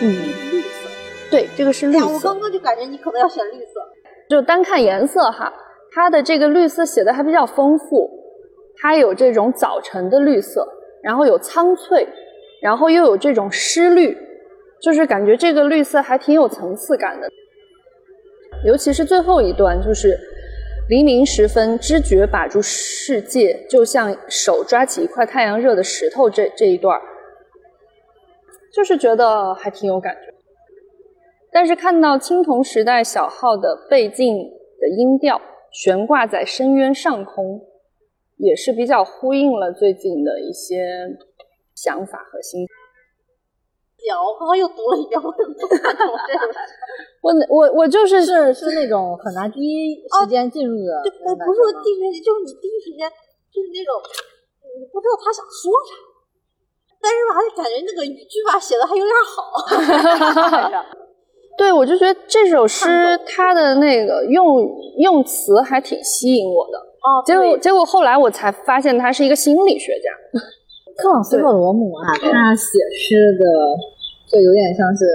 [0.02, 0.10] 嗯，
[0.52, 0.88] 绿色，
[1.30, 2.06] 对，这个是绿色。
[2.06, 3.80] 我刚刚就感觉你可能要选绿色。
[4.28, 5.52] 就单看颜色哈，
[5.92, 8.10] 它的这个绿色写的还比较丰富。
[8.76, 10.66] 它有这种早晨的绿色，
[11.02, 12.06] 然后有苍翠，
[12.60, 14.16] 然后又有这种湿绿，
[14.82, 17.30] 就是感觉这个绿色还挺有层次感的。
[18.66, 20.18] 尤其是最后一段，就是
[20.88, 26.28] 黎明时分，知觉把住世界，就像手抓起一块太阳热的石头。
[26.28, 27.00] 这这一段，
[28.72, 30.34] 就是觉得还挺有感觉。
[31.52, 34.26] 但是看到青铜时代小号的背景
[34.80, 35.40] 的音调
[35.72, 37.60] 悬挂在深渊上空。
[38.36, 40.76] 也是比较呼应了最近的一些
[41.76, 42.66] 想法和心。
[44.06, 46.42] 讲，我刚刚又读了一遍，我也不看懂这个。
[47.24, 50.92] 我我我就是是是那种很难第一时间进入的
[51.24, 53.08] 不是说第一时间，就是你第一时间
[53.48, 53.96] 就是那种
[54.76, 55.96] 你不知道他想说啥，
[57.00, 60.84] 但是吧，感觉那个语句吧写的还有点好。
[61.56, 66.78] 对，我就觉得这首诗它的那个用用词还挺吸引我的。
[66.78, 70.10] 哦结果结果后来我才发现他是一个心理学家。
[70.96, 73.44] 克朗斯特罗姆啊，他写诗的
[74.34, 75.06] 就有点像是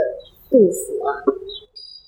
[0.47, 1.11] 杜甫啊。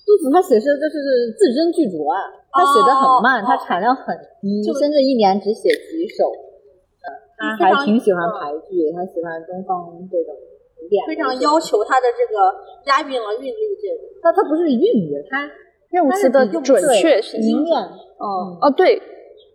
[0.07, 2.15] 杜甫他写诗就是字斟句酌啊，
[2.55, 6.31] 他写的很慢，哦他产量很低，甚至一年只写几首。
[6.31, 10.31] 嗯，他还挺喜欢排句的，他喜欢东方这种
[10.79, 12.39] 古典，非常要求他的这个
[12.87, 14.07] 押韵了韵律这个。
[14.23, 15.51] 他他不是韵律，他
[15.91, 17.75] 用词的准确性凝练。
[18.19, 19.01] 哦哦，对，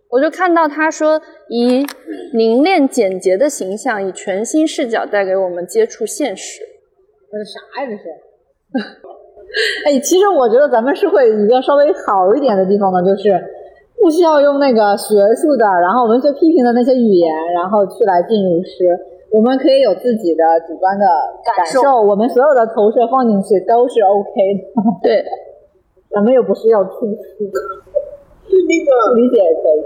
[0.09, 1.85] 我就看到他说，以
[2.33, 6.61] 凝练简洁的形象，以全新视角带给我们接触现实。
[7.37, 7.85] 这是啥呀？
[7.85, 8.09] 这是？
[9.85, 13.29] 哎，其实我觉得咱们社会一个稍微好一点的地方呢，就是
[14.01, 18.89] 不需要用那个学术的，然后文学批评的那些语言，然后去来进入诗。
[19.29, 21.05] 我们可以有自己的主观的
[21.55, 24.81] 感受，我们所有的投射放进去都是 OK 的。
[25.03, 25.23] 对，
[26.09, 29.79] 咱们又不是要出书，那个不 理解也可以。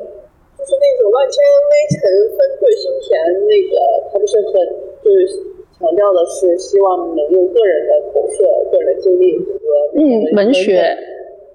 [0.58, 1.97] 就是那种万千微尘
[2.38, 3.18] 纷坠心田，
[3.49, 3.74] 那个
[4.14, 4.54] 他不是很
[5.02, 5.51] 就是
[5.82, 9.49] 强调的是希望能用个人的投射、个人的经历和
[9.97, 10.77] 嗯，文学，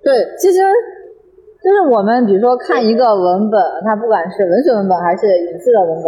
[0.02, 0.58] 对，其实
[1.62, 6.06] 就是我们比如说看一个文本，它不管是文学文本还是影视的文本，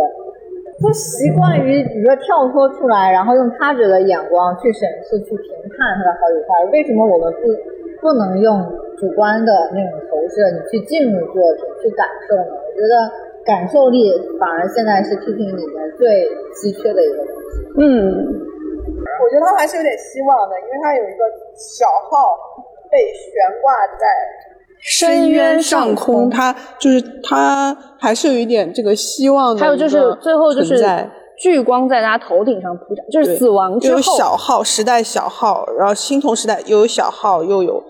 [0.82, 6.70] 都习惯于比如说跳脱出来，然后用他者的眼光去审视、去评判它的好与坏。
[6.72, 7.48] 为什么我们不
[8.02, 8.58] 不能用
[8.98, 12.50] 主观的那种投射，你去进入作品去感受呢？
[12.50, 12.94] 我觉得
[13.44, 17.38] 感受力反而现在是批评里面最稀缺的一个东西。
[17.78, 17.84] 嗯，
[19.22, 21.24] 我觉得他还是有点希望的，因为他有一个
[21.55, 22.36] 小号
[22.90, 24.07] 被悬挂在
[24.80, 29.61] 深渊上空，他就是他还是有一点这个希望的。
[29.61, 30.78] 还有就是最后就是
[31.36, 37.82] 聚光在他头顶上铺展，就是死亡之后有小号时代小号，然后青铜时代又有小号，又有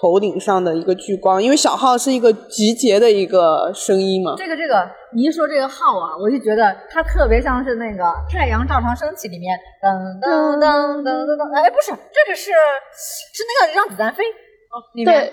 [0.00, 4.34] 头顶上的一个聚光，因为小号是一个集结的一个声音嘛。
[4.36, 9.90] 这个这个，你一说这个号啊，我就觉得它特别像是那个《太阳照常升起》里面噔
[10.20, 15.32] 噔噔噔噔噔，哎，不是，这个是是那个让子弹飞哦，里面对，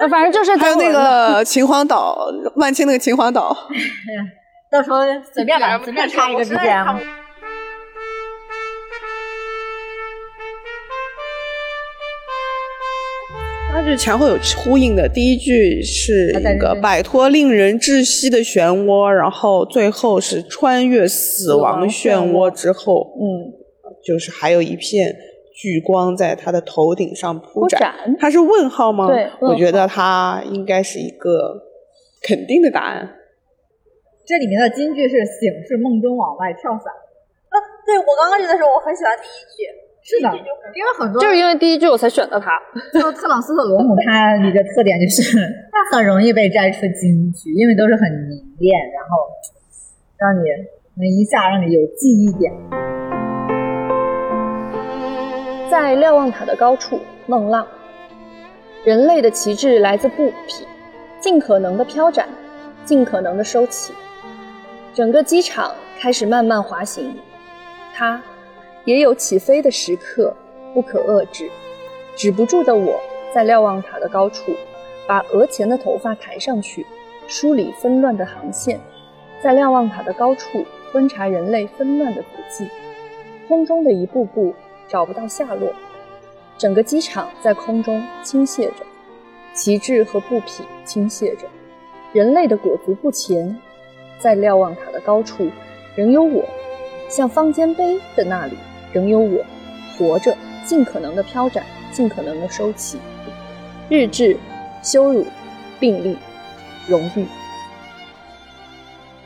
[0.00, 2.26] 呃，反正就是还有那个秦皇岛，
[2.56, 3.56] 万青那个秦皇岛，
[4.72, 5.02] 到时候
[5.32, 7.27] 随便来， 随便插一个 BGM。
[13.88, 15.08] 它是前后有呼应的。
[15.08, 23.48] 第一句是一个摆脱令人窒息的漩涡，然后最后是穿越死亡漩涡之后，嗯，
[24.04, 25.16] 就是还有一片
[25.54, 28.14] 聚光在他的头顶上铺展。
[28.18, 29.06] 它是问号吗？
[29.06, 31.58] 对我觉得它应该是一个
[32.20, 33.08] 肯定的答案。
[34.26, 39.64] 这里面的金句是“醒是梦中往外跳伞啊，对我刚刚觉得时候，我很喜欢第一句。”，
[40.08, 40.32] 是的，
[40.74, 42.58] 因为很多就是因为第一句我才选的他。
[42.92, 45.38] 特特朗斯特罗姆他一个特点就是
[45.70, 49.28] 他很容易被摘出金句，因为都是很凝练，然后
[50.16, 50.44] 让你
[50.94, 52.50] 能一下让你有记忆点。
[55.70, 57.66] 在瞭望塔的高处，梦浪。
[58.84, 60.66] 人类的旗帜来自布匹，
[61.20, 62.26] 尽可能的飘展，
[62.86, 63.92] 尽可能的收起。
[64.94, 67.14] 整个机场开始慢慢滑行，
[67.94, 68.22] 它
[68.88, 70.34] 也有起飞的时刻，
[70.72, 71.50] 不可遏制。
[72.16, 72.98] 止不住的我
[73.34, 74.54] 在瞭望塔的高处，
[75.06, 76.86] 把额前的头发抬上去，
[77.26, 78.80] 梳理纷乱的航线，
[79.42, 82.66] 在瞭望塔的高处观察人类纷乱的足迹。
[83.46, 84.54] 空中的一步步
[84.88, 85.70] 找不到下落，
[86.56, 88.86] 整个机场在空中倾泻着，
[89.52, 91.46] 旗帜和布匹倾泻着，
[92.14, 93.54] 人类的裹足不前。
[94.18, 95.46] 在瞭望塔的高处，
[95.94, 96.42] 仍有我；
[97.06, 98.54] 像方尖碑的那里，
[98.92, 99.44] 仍有我，
[99.96, 102.98] 活着，尽可能的飘展，尽可能的收起。
[103.90, 104.36] 日志、
[104.82, 105.26] 羞辱、
[105.80, 106.18] 病例、
[106.88, 107.26] 荣誉。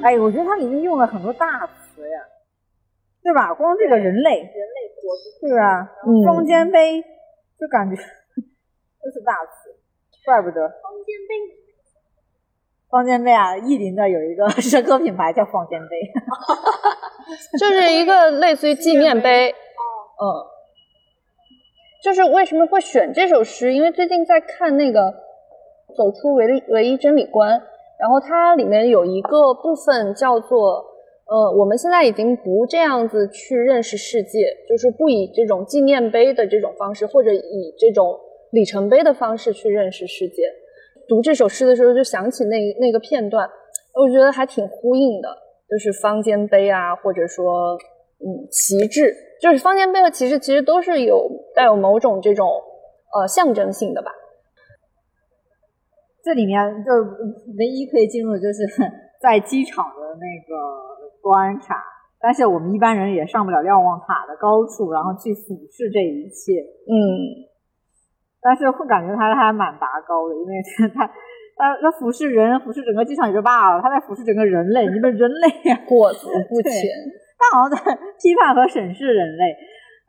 [0.02, 2.18] 哎，我觉得它里面用了很多大词呀，
[3.22, 3.54] 对吧？
[3.54, 5.14] 光这个人类，人类果
[5.48, 7.02] 是啊，嗯双肩背，
[7.58, 7.96] 就感觉
[9.02, 9.74] 都是大词，
[10.24, 11.61] 怪不得方尖碑，
[12.92, 15.96] 方尖碑啊，意林的有一个 社科品牌叫方尖碑。
[17.58, 19.48] 就是一个类似于纪念碑。
[19.48, 20.24] 嗯，
[22.04, 23.72] 就是为什么会选这首诗？
[23.72, 25.00] 因为最近在看那个
[25.96, 27.58] 《走出唯一唯一真理观》，
[27.98, 30.84] 然后它里面有一个部分叫做
[31.24, 38.20] 呃，我们现在已经不这样子去认识世界，就是不以这种纪念碑的这种方式，或者以这种
[38.50, 40.42] 里程碑的方式去认识世界。
[41.08, 43.48] 读这首诗的时候，就想起那那个片段，
[43.94, 45.28] 我觉得还挺呼应的，
[45.68, 47.74] 就是方尖碑啊，或者说
[48.20, 52.48] 嗯旗帜，就是方尖碑和旗帜其实都是有带有某种这种
[53.14, 54.10] 呃象征性的吧。
[56.24, 56.92] 这里面就
[57.58, 58.64] 唯一可以进入的就是
[59.20, 60.54] 在机场的那个
[61.20, 61.74] 观察，
[62.20, 66.62] 但是我们一般人也上不了瞭望塔的高处，然后去俯视这一切。
[66.86, 66.94] 嗯，
[68.42, 70.58] 但是会感觉他还蛮拔高的，因为
[70.92, 71.06] 他
[71.56, 76.72] 他他俯视人，俯视整个机场也就罢了，他在俯视整个人类，你们人类呀， 过足 不前。
[77.38, 79.56] 他好像在批判和审视人类。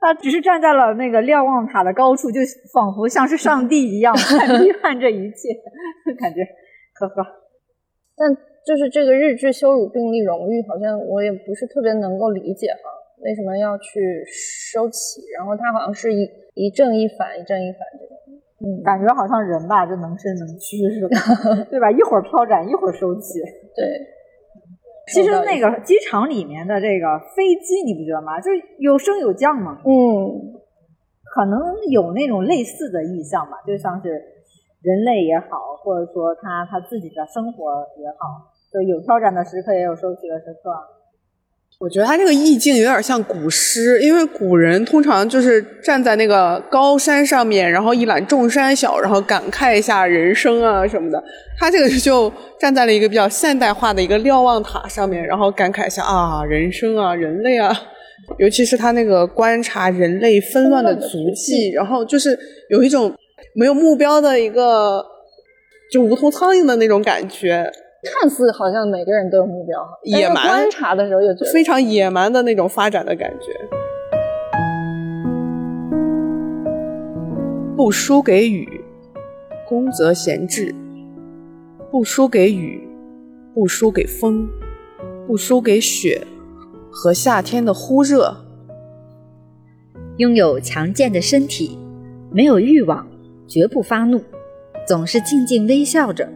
[0.00, 2.38] 他只是站在了那个瞭望塔的高处，就
[2.74, 5.48] 仿佛像是上帝一样在批判这一切，
[6.20, 6.44] 感觉
[7.00, 7.24] 呵呵。
[8.14, 8.28] 但
[8.66, 12.90] 就是这个日志羞辱病例荣誉，好像我也不是特别能够理解哈，
[13.24, 15.22] 为什么要去收起？
[15.38, 18.13] 然后他好像是一一正一反，一正一反这种。
[18.64, 21.08] 嗯，感觉好像人吧，就能伸能屈似的，
[21.70, 21.90] 对吧？
[21.90, 23.40] 一会儿飘展，一会儿收起。
[23.76, 23.84] 对。
[25.12, 28.40] 其实那个机场里面的这个飞机，你不觉得吗？
[28.40, 29.78] 就是有升有降嘛。
[29.84, 29.92] 嗯，
[31.34, 31.60] 可能
[31.90, 34.08] 有那种类似的意象吧，就像是
[34.80, 40.72] 人类也好，或者说他他自己的生活也好，就有飘展的时刻，也有收起的时刻。
[41.80, 51.22] 我觉得他这个意境有点像古诗，因为古人通常就是站在那个高山上面，然后一览众山小，然后感慨一下人生啊什么的。
[51.58, 57.76] 他这个就站在了一个比较现代化的一个瞭望塔上面，然后感慨一下啊人生啊人类啊，
[58.38, 62.38] 尤其是他那个观察人类纷乱的足迹，然后就是
[62.70, 63.12] 有一种
[63.54, 65.04] 没有目标的一个
[65.92, 67.70] 就无头苍蝇的那种感觉。
[68.04, 73.52] 看似好像每个人都有目标，野蛮观察的时候又觉得非常野蛮的那种发展的感觉。
[77.76, 78.84] 不输给雨，
[79.66, 80.72] 宫则闲置；
[81.90, 82.86] 不输给雨，
[83.52, 84.48] 不输给风，
[85.26, 86.24] 不输给雪
[86.90, 88.36] 和夏天的忽热。
[90.18, 91.76] 拥有强健的身体，
[92.30, 93.04] 没有欲望，
[93.48, 94.20] 绝不发怒，
[94.86, 96.28] 总是静静微笑着。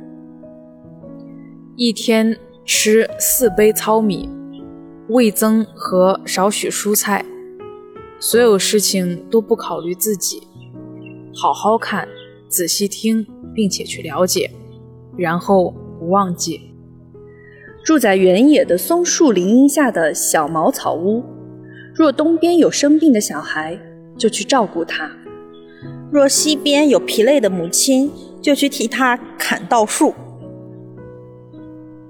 [1.81, 4.29] 一天吃四杯糙米，
[5.11, 7.25] 味增和少许蔬菜，
[8.19, 10.43] 所有事情都不考虑自己，
[11.33, 12.09] 好好看，
[12.49, 13.25] 仔细听，
[13.55, 14.51] 并且去了解，
[15.17, 16.61] 然后不忘记。
[17.85, 21.23] 住在原野的松树林荫下的小茅草屋，
[21.95, 23.79] 若东边有生病的小孩，
[24.19, 25.09] 就去照顾他；
[26.11, 28.11] 若西边有疲累的母亲，
[28.43, 30.13] 就去替他砍稻树。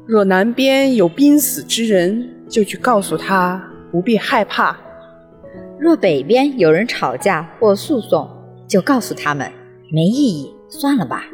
[0.09, 4.75] 若南边有濒死之人，就去告诉他不必害怕；
[5.79, 8.27] 若北边有人吵架或诉讼，
[8.67, 9.53] 就告诉他们
[9.93, 11.25] 没意义，算了吧。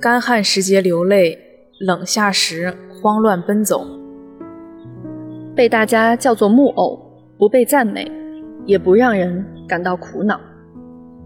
[0.00, 1.36] 干旱时节流泪，
[1.80, 3.84] 冷夏时慌乱奔走，
[5.56, 6.96] 被大家叫做木偶，
[7.36, 8.08] 不被赞美，
[8.64, 10.40] 也不让人感到苦恼。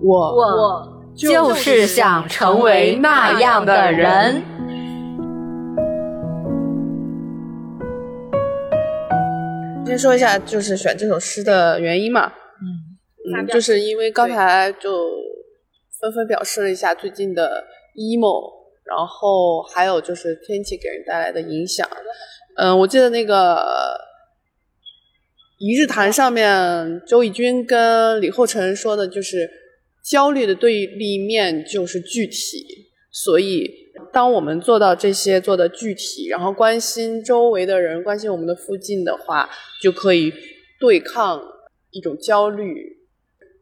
[0.01, 4.43] 我我就是想成为那样的人。
[9.87, 12.27] 先说一下，就是选这首诗的原因嘛。
[12.27, 15.11] 嗯嗯，就是因为刚才就
[16.01, 17.65] 纷纷表示了一下最近的
[17.97, 18.51] emo，
[18.85, 21.89] 然后还有就是天气给人带来的影响。
[22.57, 23.97] 嗯，我记得那个
[25.59, 29.51] 一日谈上面，周轶君跟李厚成说的就是
[30.03, 33.84] 焦虑的对立面就是具体，所以。
[34.15, 39.51] 当我们做到这些做的具体，然后关心周围的人，关心我们的附近的话，
[39.83, 40.33] 就可以
[40.79, 41.43] 对抗
[41.91, 42.97] 一种焦虑，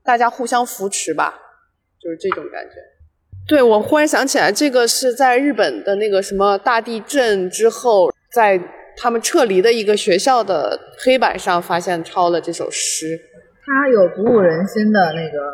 [0.04, 1.40] 大家互相扶持吧，
[1.98, 2.74] 就是这种感觉。
[3.48, 8.60] 对，我忽然想起来，这个是在日本的那个什么大地震之后，在
[8.96, 13.18] 他们撤离的一个学校的黑板上发现抄了这首诗，
[13.64, 15.52] 它有鼓舞人心的那个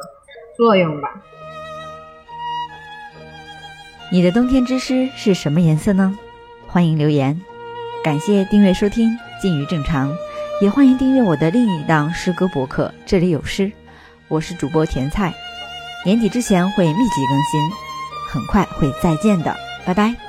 [0.56, 1.08] 作用吧。
[4.10, 6.16] 你的冬天之诗是什么颜色呢？
[6.66, 7.38] 欢迎留言。
[8.02, 9.10] 感谢订阅收听
[9.42, 10.10] 《近于正常》，
[10.62, 13.66] 也欢迎订阅我的另一档诗歌博客《这里有诗》。
[14.28, 15.34] 我是主播甜菜，
[16.06, 17.70] 年底之前会密集更新，
[18.30, 19.54] 很快会再见的，
[19.84, 20.27] 拜拜。